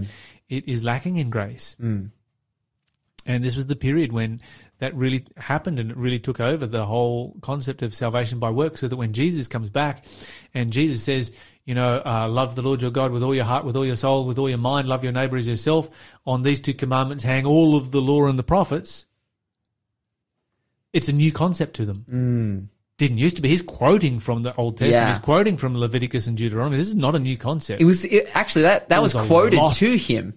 it 0.49 0.67
is 0.67 0.83
lacking 0.83 1.17
in 1.17 1.31
grace. 1.31 1.77
And 3.27 3.45
this 3.45 3.57
was 3.57 3.67
the 3.67 3.77
period 3.77 4.11
when 4.13 4.41
that 4.79 4.95
really 4.95 5.27
happened 5.37 5.79
and 5.79 5.91
it 5.91 5.97
really 5.99 6.19
took 6.19 6.41
over 6.41 6.67
the 6.67 6.87
whole 6.87 7.37
concept 7.43 7.83
of 7.83 7.95
salvation 7.95 8.39
by 8.39 8.51
works. 8.51 8.81
So 8.81 8.89
that 8.89 8.97
when 8.97 9.13
Jesus 9.13 9.49
comes 9.49 9.69
back 9.69 10.05
and 10.55 10.73
Jesus 10.73 11.03
says, 11.03 11.31
you 11.69 11.75
know, 11.75 12.01
uh, 12.03 12.27
love 12.27 12.57
the 12.57 12.63
Lord 12.63 12.81
your 12.81 12.91
God 12.91 13.13
with 13.13 13.23
all 13.23 13.35
your 13.35 13.45
heart, 13.45 13.67
with 13.67 13.77
all 13.77 13.85
your 13.85 13.95
soul, 13.95 14.25
with 14.25 14.39
all 14.39 14.49
your 14.49 14.57
mind, 14.57 14.89
love 14.89 15.05
your 15.05 15.13
neighbor 15.13 15.37
as 15.37 15.47
yourself, 15.47 15.91
on 16.27 16.41
these 16.41 16.63
two 16.63 16.73
commandments 16.73 17.25
hang 17.25 17.45
all 17.45 17.77
of 17.77 17.91
the 17.91 18.01
law 18.01 18.25
and 18.25 18.39
the 18.39 18.43
prophets. 18.43 19.05
It's 20.95 21.09
a 21.09 21.13
new 21.13 21.31
concept 21.31 21.77
to 21.77 21.85
them. 21.85 22.71
Didn't 22.97 23.19
used 23.19 23.37
to 23.37 23.43
be. 23.43 23.51
He's 23.51 23.61
quoting 23.61 24.19
from 24.19 24.45
the 24.45 24.57
Old 24.57 24.79
Testament. 24.79 24.95
Yeah. 24.95 25.09
He's 25.09 25.19
quoting 25.19 25.59
from 25.59 25.77
Leviticus 25.77 26.27
and 26.27 26.39
Deuteronomy. 26.39 26.79
This 26.79 26.89
is 26.89 26.95
not 26.95 27.15
a 27.15 27.19
new 27.19 27.37
concept. 27.37 27.83
It 27.83 27.85
was 27.85 28.07
it, 28.07 28.35
actually 28.35 28.63
that 28.63 28.89
that 28.89 29.03
was, 29.03 29.15
was 29.15 29.27
quoted 29.27 29.61
to 29.75 29.99
him. 29.99 30.33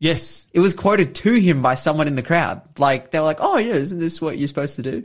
yes. 0.00 0.48
It 0.52 0.58
was 0.58 0.74
quoted 0.74 1.14
to 1.14 1.32
him 1.32 1.62
by 1.62 1.76
someone 1.76 2.08
in 2.08 2.16
the 2.16 2.24
crowd. 2.24 2.60
Like 2.76 3.12
they 3.12 3.20
were 3.20 3.24
like, 3.24 3.38
"Oh 3.40 3.56
yeah, 3.56 3.74
isn't 3.74 4.00
this 4.00 4.20
what 4.20 4.36
you're 4.36 4.48
supposed 4.48 4.74
to 4.76 4.82
do?" 4.82 5.04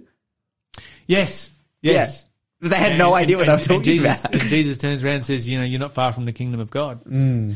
Yes. 1.06 1.52
Yes. 1.84 2.24
Yeah. 2.24 2.32
They 2.62 2.78
had 2.78 2.98
no 2.98 3.14
idea 3.14 3.38
what 3.38 3.50
and- 3.50 3.50
they 3.50 3.54
were 3.54 3.58
and 3.58 3.68
talking 3.68 3.84
Jesus, 3.84 4.26
about. 4.26 4.42
Jesus 4.42 4.78
turns 4.78 5.04
around 5.04 5.16
and 5.16 5.26
says, 5.26 5.50
you 5.50 5.58
know, 5.60 5.66
you're 5.66 5.80
not 5.80 5.94
far 5.94 6.14
from 6.14 6.26
the 6.26 6.34
kingdom 6.34 6.60
of 6.60 6.72
God. 6.72 7.04
Mm. 7.06 7.56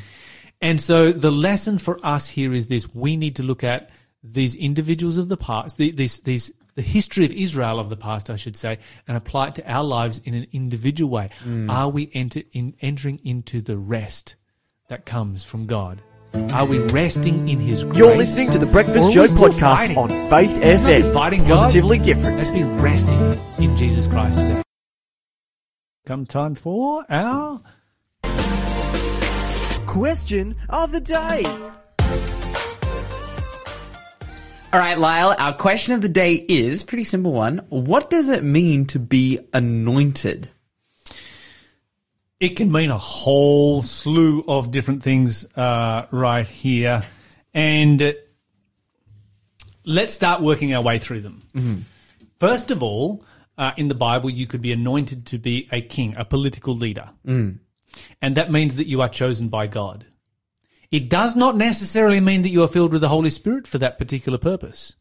And 0.62 0.82
so 0.82 1.12
the 1.12 1.32
lesson 1.32 1.78
for 1.78 2.00
us 2.04 2.30
here 2.30 2.54
is 2.54 2.68
this: 2.68 2.94
we 2.94 3.16
need 3.16 3.38
to 3.38 3.44
look 3.44 3.64
at 3.64 3.90
these 4.22 4.56
individuals 4.56 5.18
of 5.18 5.30
the 5.30 5.38
past, 5.38 5.78
the, 5.78 5.92
these, 5.92 6.20
these, 6.20 6.52
the 6.76 6.82
history 6.82 7.24
of 7.24 7.32
Israel 7.32 7.80
of 7.80 7.90
the 7.90 7.96
past, 7.96 8.30
I 8.30 8.36
should 8.36 8.58
say, 8.58 8.80
and 9.08 9.16
apply 9.16 9.50
it 9.50 9.56
to 9.56 9.72
our 9.72 9.84
lives 9.84 10.20
in 10.20 10.34
an 10.34 10.48
individual 10.52 11.12
way. 11.12 11.30
Mm. 11.46 11.72
Are 11.72 11.90
we 11.90 12.12
enter, 12.14 12.42
in, 12.52 12.76
entering 12.82 13.22
into 13.24 13.62
the 13.62 13.78
rest 13.78 14.36
that 14.90 15.06
comes 15.06 15.46
from 15.46 15.66
God? 15.66 16.02
Are 16.54 16.66
we 16.66 16.80
resting 16.80 17.48
in 17.48 17.60
His 17.60 17.86
grace? 17.86 17.98
You're 17.98 18.16
listening 18.16 18.52
to 18.52 18.60
the 18.60 18.68
Breakfast 18.68 19.14
Show 19.14 19.26
podcast 19.26 19.60
fighting? 19.60 19.98
on 19.98 20.10
Faith 20.30 20.52
FM. 20.62 21.14
fighting 21.14 21.48
God. 21.48 21.56
Positively 21.56 21.98
different. 22.00 22.36
Let's 22.36 22.52
be 22.52 22.64
resting 22.64 23.40
in 23.58 23.76
Jesus 23.76 24.08
Christ 24.08 24.42
today. 24.42 24.62
Come 26.10 26.26
time 26.26 26.56
for 26.56 27.06
our 27.08 27.62
Question 29.86 30.56
of 30.68 30.92
the 30.92 31.00
day. 31.00 31.44
All 34.74 34.80
right, 34.80 34.98
Lyle. 34.98 35.36
Our 35.38 35.54
question 35.54 35.94
of 35.94 36.02
the 36.02 36.10
day 36.10 36.34
is 36.34 36.82
pretty 36.82 37.04
simple 37.04 37.32
one. 37.32 37.60
What 37.70 38.10
does 38.10 38.28
it 38.28 38.44
mean 38.44 38.88
to 38.88 38.98
be 38.98 39.38
anointed? 39.54 40.50
it 42.40 42.56
can 42.56 42.72
mean 42.72 42.90
a 42.90 42.98
whole 42.98 43.84
slew 43.84 44.44
of 44.48 44.72
different 44.72 45.04
things 45.04 45.46
uh, 45.56 46.08
right 46.10 46.48
here. 46.48 47.06
And 47.54 48.16
let's 49.86 50.16
start 50.16 50.42
working 50.42 50.74
our 50.74 50.82
way 50.82 50.98
through 50.98 51.22
them. 51.22 51.86
First 52.40 52.72
of 52.72 52.82
all, 52.82 53.24
uh, 53.60 53.74
in 53.76 53.90
the 53.90 53.96
Bible, 53.96 54.30
you 54.30 54.48
could 54.48 54.62
be 54.62 54.72
anointed 54.72 55.26
to 55.28 55.38
be 55.38 55.68
a 55.72 55.82
king, 55.82 56.16
a 56.18 56.24
political 56.24 56.74
leader. 56.74 57.12
And 58.22 58.38
that 58.38 58.50
means 58.50 58.78
that 58.78 58.88
you 58.88 59.02
are 59.02 59.10
chosen 59.10 59.50
by 59.50 59.68
God. 59.68 60.06
It 60.92 61.10
does 61.10 61.36
not 61.36 61.58
necessarily 61.58 62.22
mean 62.22 62.42
that 62.44 62.50
you 62.50 62.64
are 62.64 62.68
filled 62.68 62.94
with 62.94 63.02
the 63.02 63.10
Holy 63.10 63.30
Spirit 63.30 63.68
for 63.68 63.78
that 63.78 63.98
particular 63.98 64.38
purpose. 64.38 64.96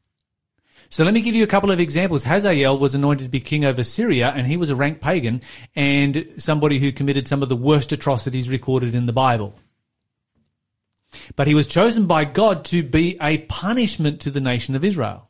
So 0.90 1.04
let 1.04 1.14
me 1.14 1.20
give 1.20 1.34
you 1.34 1.44
a 1.44 1.48
couple 1.48 1.70
of 1.70 1.80
examples. 1.80 2.24
Hazael 2.24 2.78
was 2.78 2.94
anointed 2.94 3.26
to 3.26 3.30
be 3.30 3.40
king 3.40 3.64
over 3.64 3.84
Syria, 3.84 4.32
and 4.34 4.46
he 4.46 4.56
was 4.56 4.70
a 4.70 4.76
rank 4.76 5.00
pagan 5.00 5.42
and 5.76 6.32
somebody 6.38 6.78
who 6.78 6.92
committed 6.92 7.28
some 7.28 7.42
of 7.42 7.48
the 7.48 7.56
worst 7.56 7.92
atrocities 7.92 8.50
recorded 8.50 8.94
in 8.94 9.06
the 9.06 9.12
Bible. 9.12 9.54
But 11.36 11.46
he 11.46 11.54
was 11.54 11.66
chosen 11.66 12.06
by 12.06 12.24
God 12.24 12.64
to 12.66 12.82
be 12.82 13.16
a 13.20 13.38
punishment 13.38 14.20
to 14.22 14.30
the 14.30 14.40
nation 14.40 14.74
of 14.74 14.84
Israel. 14.84 15.27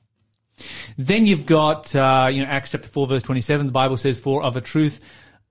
Then 0.97 1.27
you've 1.27 1.47
got, 1.47 1.95
uh, 1.95 2.29
you 2.31 2.43
know, 2.43 2.49
Acts 2.49 2.73
chapter 2.73 2.89
4 2.89 3.07
verse 3.07 3.23
27, 3.23 3.67
the 3.67 3.73
Bible 3.73 3.97
says, 3.97 4.19
for 4.19 4.43
of 4.43 4.57
a 4.57 4.61
truth, 4.61 5.01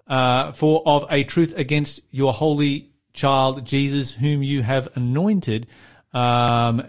uh, 0.07 0.51
for 0.51 0.81
of 0.85 1.05
a 1.09 1.23
truth 1.23 1.57
against 1.57 2.01
your 2.11 2.33
holy 2.33 2.91
child, 3.13 3.65
Jesus, 3.65 4.13
whom 4.13 4.43
you 4.43 4.61
have 4.61 4.87
anointed, 4.95 5.67
um, 6.13 6.83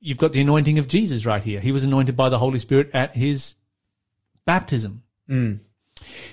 you've 0.00 0.18
got 0.18 0.32
the 0.32 0.40
anointing 0.40 0.78
of 0.78 0.88
Jesus 0.88 1.26
right 1.26 1.42
here. 1.42 1.60
He 1.60 1.72
was 1.72 1.84
anointed 1.84 2.16
by 2.16 2.28
the 2.28 2.38
Holy 2.38 2.58
Spirit 2.58 2.90
at 2.94 3.14
his 3.14 3.54
baptism. 4.44 5.02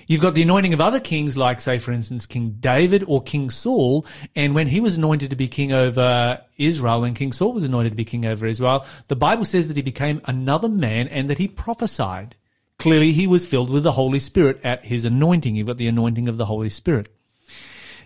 You've 0.06 0.22
got 0.22 0.34
the 0.34 0.42
anointing 0.42 0.72
of 0.72 0.80
other 0.80 1.00
kings, 1.00 1.36
like, 1.36 1.60
say, 1.60 1.78
for 1.78 1.92
instance, 1.92 2.26
King 2.26 2.56
David 2.60 3.04
or 3.06 3.22
King 3.22 3.50
Saul. 3.50 4.06
And 4.34 4.54
when 4.54 4.68
he 4.68 4.80
was 4.80 4.96
anointed 4.96 5.30
to 5.30 5.36
be 5.36 5.48
king 5.48 5.72
over 5.72 6.40
Israel, 6.56 7.02
when 7.02 7.14
King 7.14 7.32
Saul 7.32 7.52
was 7.52 7.64
anointed 7.64 7.92
to 7.92 7.96
be 7.96 8.04
king 8.04 8.24
over 8.24 8.46
Israel, 8.46 8.86
the 9.08 9.16
Bible 9.16 9.44
says 9.44 9.68
that 9.68 9.76
he 9.76 9.82
became 9.82 10.20
another 10.24 10.68
man 10.68 11.08
and 11.08 11.28
that 11.28 11.38
he 11.38 11.48
prophesied. 11.48 12.36
Clearly, 12.78 13.12
he 13.12 13.26
was 13.26 13.44
filled 13.44 13.70
with 13.70 13.82
the 13.82 13.92
Holy 13.92 14.20
Spirit 14.20 14.60
at 14.62 14.84
his 14.84 15.04
anointing. 15.04 15.56
You've 15.56 15.66
got 15.66 15.78
the 15.78 15.88
anointing 15.88 16.28
of 16.28 16.36
the 16.36 16.46
Holy 16.46 16.68
Spirit. 16.68 17.08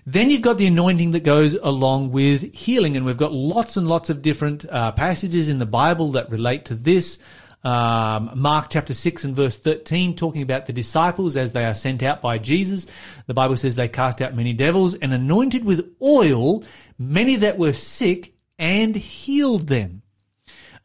Then 0.05 0.31
you've 0.31 0.43
got 0.43 0.59
the 0.59 0.67
anointing 0.67 1.13
that 1.13 1.23
goes 1.23 1.55
along 1.55 2.11
with 2.11 2.55
healing, 2.55 2.97
and 2.97 3.07
we've 3.07 3.17
got 3.17 3.33
lots 3.33 3.77
and 3.77 3.87
lots 3.87 4.11
of 4.11 4.21
different 4.21 4.65
uh, 4.69 4.91
passages 4.93 5.49
in 5.49 5.59
the 5.59 5.67
Bible 5.67 6.13
that 6.13 6.29
relate 6.29 6.65
to 6.67 6.75
this. 6.75 7.21
Um, 7.65 8.33
Mark 8.35 8.71
chapter 8.71 8.93
6 8.93 9.25
and 9.25 9.37
verse 9.37 9.57
13, 9.57 10.17
talking 10.17 10.43
about 10.43 10.67
the 10.67 10.73
disciples 10.73 11.37
as 11.37 11.53
they 11.53 11.65
are 11.65 11.75
sent 11.75 12.03
out 12.03 12.21
by 12.21 12.39
Jesus. 12.39 12.87
The 13.27 13.35
Bible 13.35 13.57
says 13.57 13.77
they 13.77 13.89
cast 13.89 14.21
out 14.21 14.35
many 14.35 14.53
devils 14.53 14.95
and 14.95 15.13
anointed 15.13 15.65
with 15.65 15.95
oil 16.03 16.65
many 16.99 17.37
that 17.37 17.59
were 17.59 17.73
sick 17.73 18.35
and 18.59 18.97
healed 18.97 19.69
them. 19.69 20.03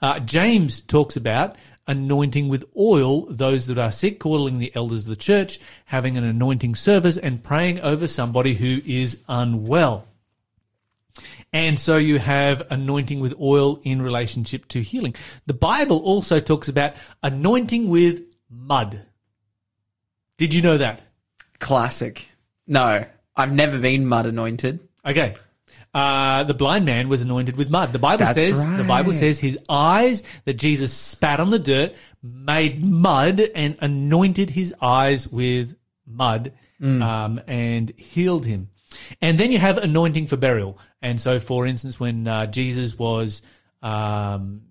Uh, 0.02 0.20
James 0.20 0.82
talks 0.82 1.16
about 1.16 1.56
anointing 1.88 2.50
with 2.50 2.66
oil 2.78 3.26
those 3.28 3.66
that 3.68 3.78
are 3.78 3.92
sick, 3.92 4.20
calling 4.20 4.60
the 4.60 4.76
elders 4.76 5.06
of 5.06 5.10
the 5.10 5.16
church, 5.16 5.60
having 5.86 6.18
an 6.18 6.24
anointing 6.24 6.76
service, 6.76 7.18
and 7.18 7.44
praying 7.44 7.80
over 7.80 8.08
somebody 8.08 8.54
who 8.56 8.82
is 8.86 9.24
unwell. 9.28 10.08
And 11.54 11.80
so 11.80 11.98
you 11.98 12.20
have 12.20 12.68
anointing 12.70 13.20
with 13.20 13.34
oil 13.39 13.80
in 13.84 14.02
relationship 14.02 14.68
to 14.70 14.82
healing. 14.82 15.16
The 15.45 15.54
Bible 15.54 15.98
also 16.00 16.39
talks 16.39 16.68
about 16.68 16.95
anointing 17.24 17.88
with 17.88 18.22
mud. 18.50 19.06
Did 20.38 20.54
you 20.54 20.62
know 20.62 20.78
that? 20.78 21.02
Classic. 21.60 22.28
No, 22.68 23.06
I've 23.36 23.52
never 23.54 23.80
been 23.80 24.06
mud 24.06 24.26
anointed. 24.26 24.82
Okay. 25.06 25.36
Uh, 25.93 26.43
the 26.43 26.54
blind 26.54 26.86
man 26.86 27.10
was 27.10 27.22
anointed 27.22 27.56
with 27.56 27.72
mud. 27.72 27.91
The 27.91 27.98
Bible 28.00 28.26
That's 28.26 28.34
says 28.36 28.64
the 28.78 28.84
Bible 28.84 29.14
says 29.14 29.39
his 29.39 29.58
eyes 29.68 30.22
that 30.45 30.56
Jesus 30.56 30.93
spat 30.93 31.39
on 31.39 31.50
the 31.50 31.58
dirt 31.58 31.95
made 32.22 32.84
mud 32.86 33.39
and 33.56 33.78
anointed 33.82 34.52
his 34.52 34.76
eyes 34.82 35.28
with 35.28 35.76
mud 36.06 36.52
Mm. 36.80 37.02
um, 37.02 37.41
and 37.48 37.91
healed 37.98 38.45
him. 38.45 38.70
And 39.22 39.38
then 39.39 39.51
you 39.51 39.60
have 39.60 39.78
anointing 39.78 40.28
for 40.28 40.38
burial. 40.38 40.80
And 41.01 41.20
so, 41.20 41.39
for 41.39 41.66
instance, 41.66 41.99
when 41.99 42.28
uh, 42.28 42.47
Jesus 42.47 42.97
was 42.97 43.41
um, 43.82 44.62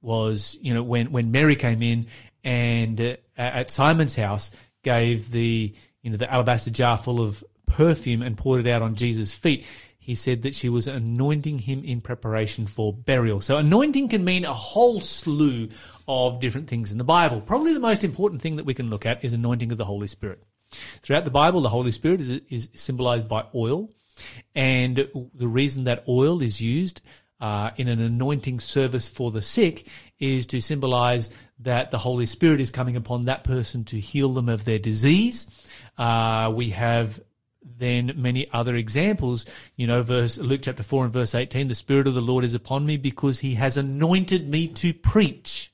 was 0.00 0.58
you 0.60 0.74
know 0.74 0.82
when 0.82 1.12
when 1.12 1.30
Mary 1.30 1.56
came 1.56 1.82
in 1.82 2.06
and 2.44 3.00
uh, 3.00 3.16
at 3.36 3.70
Simon's 3.70 4.16
house 4.16 4.50
gave 4.82 5.30
the 5.30 5.74
you 6.02 6.10
know 6.10 6.16
the 6.16 6.32
alabaster 6.32 6.70
jar 6.70 6.96
full 6.96 7.20
of 7.20 7.42
perfume 7.66 8.22
and 8.22 8.36
poured 8.36 8.66
it 8.66 8.70
out 8.70 8.82
on 8.82 8.94
Jesus' 8.94 9.32
feet. 9.32 9.66
He 9.98 10.16
said 10.16 10.42
that 10.42 10.56
she 10.56 10.68
was 10.68 10.88
anointing 10.88 11.60
him 11.60 11.84
in 11.84 12.00
preparation 12.00 12.66
for 12.66 12.92
burial. 12.92 13.40
So 13.40 13.56
anointing 13.56 14.08
can 14.08 14.24
mean 14.24 14.44
a 14.44 14.52
whole 14.52 15.00
slew 15.00 15.68
of 16.08 16.40
different 16.40 16.68
things 16.68 16.90
in 16.90 16.98
the 16.98 17.04
Bible. 17.04 17.40
Probably 17.40 17.72
the 17.72 17.78
most 17.78 18.02
important 18.02 18.42
thing 18.42 18.56
that 18.56 18.66
we 18.66 18.74
can 18.74 18.90
look 18.90 19.06
at 19.06 19.24
is 19.24 19.32
anointing 19.32 19.70
of 19.70 19.78
the 19.78 19.84
Holy 19.84 20.08
Spirit. 20.08 20.42
Throughout 21.02 21.24
the 21.24 21.30
Bible, 21.30 21.60
the 21.60 21.68
Holy 21.68 21.92
Spirit 21.92 22.20
is, 22.20 22.30
is 22.48 22.68
symbolized 22.74 23.28
by 23.28 23.44
oil. 23.54 23.90
And 24.54 25.08
the 25.34 25.48
reason 25.48 25.84
that 25.84 26.04
oil 26.06 26.42
is 26.42 26.60
used 26.60 27.00
uh, 27.40 27.70
in 27.76 27.88
an 27.88 28.00
anointing 28.00 28.60
service 28.60 29.08
for 29.08 29.30
the 29.30 29.42
sick 29.42 29.88
is 30.20 30.46
to 30.46 30.60
symbolize 30.60 31.30
that 31.58 31.90
the 31.90 31.98
Holy 31.98 32.26
Spirit 32.26 32.60
is 32.60 32.70
coming 32.70 32.94
upon 32.94 33.24
that 33.24 33.42
person 33.42 33.84
to 33.86 33.98
heal 33.98 34.32
them 34.32 34.48
of 34.48 34.64
their 34.64 34.78
disease. 34.78 35.48
Uh, 35.98 36.52
we 36.54 36.70
have 36.70 37.20
then 37.64 38.12
many 38.16 38.48
other 38.52 38.76
examples. 38.76 39.46
You 39.76 39.86
know, 39.86 40.02
verse 40.02 40.38
Luke 40.38 40.60
chapter 40.62 40.82
four 40.82 41.04
and 41.04 41.12
verse 41.12 41.34
eighteen: 41.34 41.68
"The 41.68 41.74
Spirit 41.74 42.06
of 42.06 42.14
the 42.14 42.20
Lord 42.20 42.44
is 42.44 42.54
upon 42.54 42.86
me 42.86 42.96
because 42.96 43.40
He 43.40 43.54
has 43.54 43.76
anointed 43.76 44.48
me 44.48 44.68
to 44.68 44.92
preach." 44.94 45.71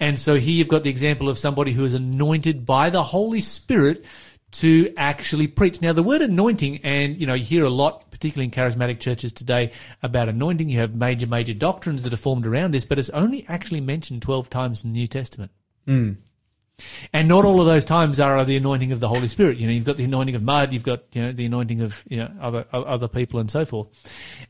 And 0.00 0.18
so 0.18 0.34
here 0.36 0.54
you've 0.54 0.68
got 0.68 0.82
the 0.82 0.90
example 0.90 1.28
of 1.28 1.38
somebody 1.38 1.72
who 1.72 1.84
is 1.84 1.94
anointed 1.94 2.64
by 2.66 2.90
the 2.90 3.02
Holy 3.02 3.42
Spirit 3.42 4.04
to 4.52 4.92
actually 4.96 5.46
preach. 5.46 5.80
Now, 5.80 5.92
the 5.92 6.02
word 6.02 6.22
anointing, 6.22 6.80
and 6.82 7.20
you 7.20 7.26
know, 7.26 7.34
you 7.34 7.44
hear 7.44 7.64
a 7.64 7.70
lot, 7.70 8.10
particularly 8.10 8.46
in 8.46 8.50
charismatic 8.50 8.98
churches 8.98 9.32
today, 9.32 9.72
about 10.02 10.28
anointing. 10.28 10.68
You 10.68 10.78
have 10.80 10.94
major, 10.94 11.26
major 11.26 11.54
doctrines 11.54 12.02
that 12.02 12.12
are 12.12 12.16
formed 12.16 12.46
around 12.46 12.72
this, 12.72 12.84
but 12.84 12.98
it's 12.98 13.10
only 13.10 13.44
actually 13.48 13.80
mentioned 13.80 14.22
12 14.22 14.50
times 14.50 14.82
in 14.82 14.92
the 14.92 14.98
New 14.98 15.06
Testament. 15.06 15.52
And 17.12 17.28
not 17.28 17.44
all 17.44 17.60
of 17.60 17.66
those 17.66 17.84
times 17.84 18.18
are 18.20 18.42
the 18.44 18.56
anointing 18.56 18.92
of 18.92 19.00
the 19.00 19.08
Holy 19.08 19.28
Spirit. 19.28 19.58
You 19.58 19.66
know, 19.66 19.72
you've 19.72 19.84
got 19.84 19.96
the 19.96 20.04
anointing 20.04 20.34
of 20.34 20.42
mud, 20.42 20.72
you've 20.72 20.82
got 20.82 21.02
you 21.12 21.20
know 21.22 21.32
the 21.32 21.44
anointing 21.44 21.82
of 21.82 22.02
you 22.08 22.16
know 22.16 22.30
other 22.40 22.64
other 22.72 23.06
people 23.06 23.38
and 23.38 23.50
so 23.50 23.66
forth. 23.66 23.88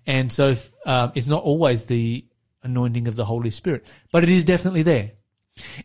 And 0.06 0.32
so 0.32 0.54
um, 0.86 1.10
it's 1.16 1.26
not 1.26 1.42
always 1.42 1.84
the 1.86 2.24
anointing 2.62 3.08
of 3.08 3.16
the 3.16 3.24
Holy 3.24 3.50
Spirit, 3.50 3.92
but 4.12 4.22
it 4.22 4.28
is 4.28 4.44
definitely 4.44 4.82
there. 4.82 5.12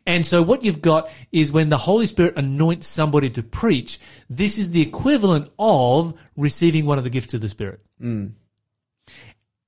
And 0.05 0.25
so 0.25 0.41
what 0.43 0.63
you've 0.63 0.81
got 0.81 1.09
is 1.31 1.51
when 1.51 1.69
the 1.69 1.77
Holy 1.77 2.05
Spirit 2.05 2.37
anoints 2.37 2.87
somebody 2.87 3.29
to 3.31 3.43
preach, 3.43 3.99
this 4.29 4.57
is 4.57 4.71
the 4.71 4.81
equivalent 4.81 5.49
of 5.57 6.13
receiving 6.35 6.85
one 6.85 6.97
of 6.97 7.03
the 7.03 7.09
gifts 7.09 7.33
of 7.33 7.41
the 7.41 7.49
Spirit. 7.49 7.81
Mm. 8.01 8.33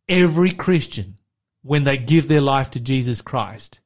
Every 0.10 0.52
Christian, 0.52 1.16
when 1.62 1.84
they 1.84 1.98
give 1.98 2.28
their 2.28 2.42
life 2.42 2.72
to 2.72 2.80
Jesus 2.80 3.22
Christ, 3.22 3.80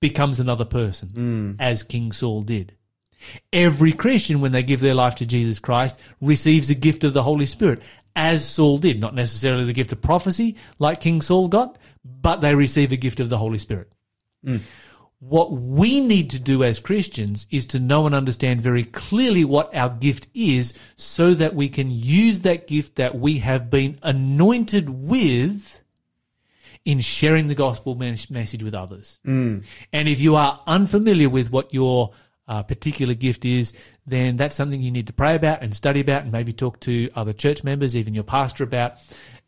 becomes 0.00 0.40
another 0.40 0.64
person, 0.64 1.08
mm. 1.08 1.56
as 1.58 1.82
King 1.82 2.12
Saul 2.12 2.42
did. 2.42 2.74
Every 3.52 3.92
Christian, 3.92 4.40
when 4.40 4.52
they 4.52 4.62
give 4.62 4.80
their 4.80 4.94
life 4.94 5.16
to 5.16 5.26
Jesus 5.26 5.58
Christ, 5.58 5.98
receives 6.20 6.70
a 6.70 6.74
gift 6.74 7.02
of 7.04 7.14
the 7.14 7.22
Holy 7.22 7.46
Spirit, 7.46 7.82
as 8.14 8.48
Saul 8.48 8.78
did. 8.78 9.00
Not 9.00 9.14
necessarily 9.14 9.64
the 9.64 9.72
gift 9.72 9.92
of 9.92 10.00
prophecy, 10.00 10.56
like 10.78 11.00
King 11.00 11.20
Saul 11.20 11.48
got, 11.48 11.78
but 12.04 12.40
they 12.40 12.54
receive 12.54 12.92
a 12.92 12.96
gift 12.96 13.20
of 13.20 13.28
the 13.28 13.38
Holy 13.38 13.58
Spirit. 13.58 13.92
Mm. 14.44 14.60
What 15.20 15.50
we 15.52 16.00
need 16.00 16.30
to 16.30 16.38
do 16.38 16.62
as 16.62 16.78
Christians 16.78 17.48
is 17.50 17.66
to 17.68 17.80
know 17.80 18.06
and 18.06 18.14
understand 18.14 18.62
very 18.62 18.84
clearly 18.84 19.44
what 19.44 19.74
our 19.74 19.88
gift 19.88 20.28
is 20.32 20.74
so 20.94 21.34
that 21.34 21.54
we 21.54 21.68
can 21.68 21.90
use 21.90 22.40
that 22.40 22.68
gift 22.68 22.96
that 22.96 23.16
we 23.18 23.38
have 23.38 23.68
been 23.68 23.98
anointed 24.02 24.88
with 24.88 25.80
in 26.84 27.00
sharing 27.00 27.48
the 27.48 27.56
gospel 27.56 27.96
message 27.96 28.62
with 28.62 28.74
others. 28.74 29.20
And 29.92 30.08
if 30.08 30.20
you 30.20 30.36
are 30.36 30.62
unfamiliar 30.66 31.28
with 31.28 31.50
what 31.50 31.74
your 31.74 32.12
uh, 32.46 32.62
particular 32.62 33.14
gift 33.14 33.44
is, 33.44 33.74
then 34.06 34.36
that's 34.36 34.56
something 34.56 34.80
you 34.80 34.90
need 34.90 35.08
to 35.08 35.12
pray 35.12 35.34
about 35.34 35.62
and 35.62 35.74
study 35.76 36.00
about 36.00 36.22
and 36.22 36.32
maybe 36.32 36.52
talk 36.52 36.80
to 36.80 37.10
other 37.14 37.32
church 37.32 37.62
members, 37.62 37.94
even 37.94 38.14
your 38.14 38.24
pastor 38.24 38.64
about, 38.64 38.94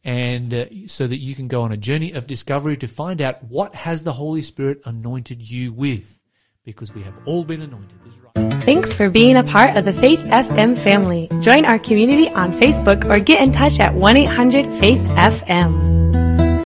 and 0.05 0.53
uh, 0.55 0.67
so 0.87 1.07
that 1.07 1.19
you 1.19 1.35
can 1.35 1.49
go 1.49 1.63
on 1.63 1.73
a 1.73 1.77
journey 1.77 2.13
of 2.13 2.27
discovery 2.27 2.77
to 2.79 2.89
find 2.89 3.21
out 3.21 3.43
what 3.45 3.75
has 3.75 4.03
the 4.03 4.13
Holy 4.13 4.43
Spirit 4.43 4.81
anointed 4.85 5.49
you 5.51 5.73
with. 5.73 6.21
Because 6.65 6.95
we 6.95 7.03
have 7.03 7.15
all 7.25 7.43
been 7.43 7.63
anointed. 7.63 7.99
Right. 8.37 8.53
Thanks 8.63 8.93
for 8.93 9.09
being 9.09 9.37
a 9.37 9.43
part 9.43 9.77
of 9.77 9.87
the 9.87 9.95
Faith 9.95 10.21
FM 10.21 10.77
family. 10.77 11.29
Join 11.41 11.65
our 11.65 11.79
community 11.79 12.29
on 12.29 12.53
Facebook 12.53 13.05
or 13.07 13.19
get 13.19 13.43
in 13.43 13.51
touch 13.51 13.81
at 13.81 13.95
1 13.95 14.17
800 14.17 14.73
Faith 14.79 15.01
FM. 15.01 16.00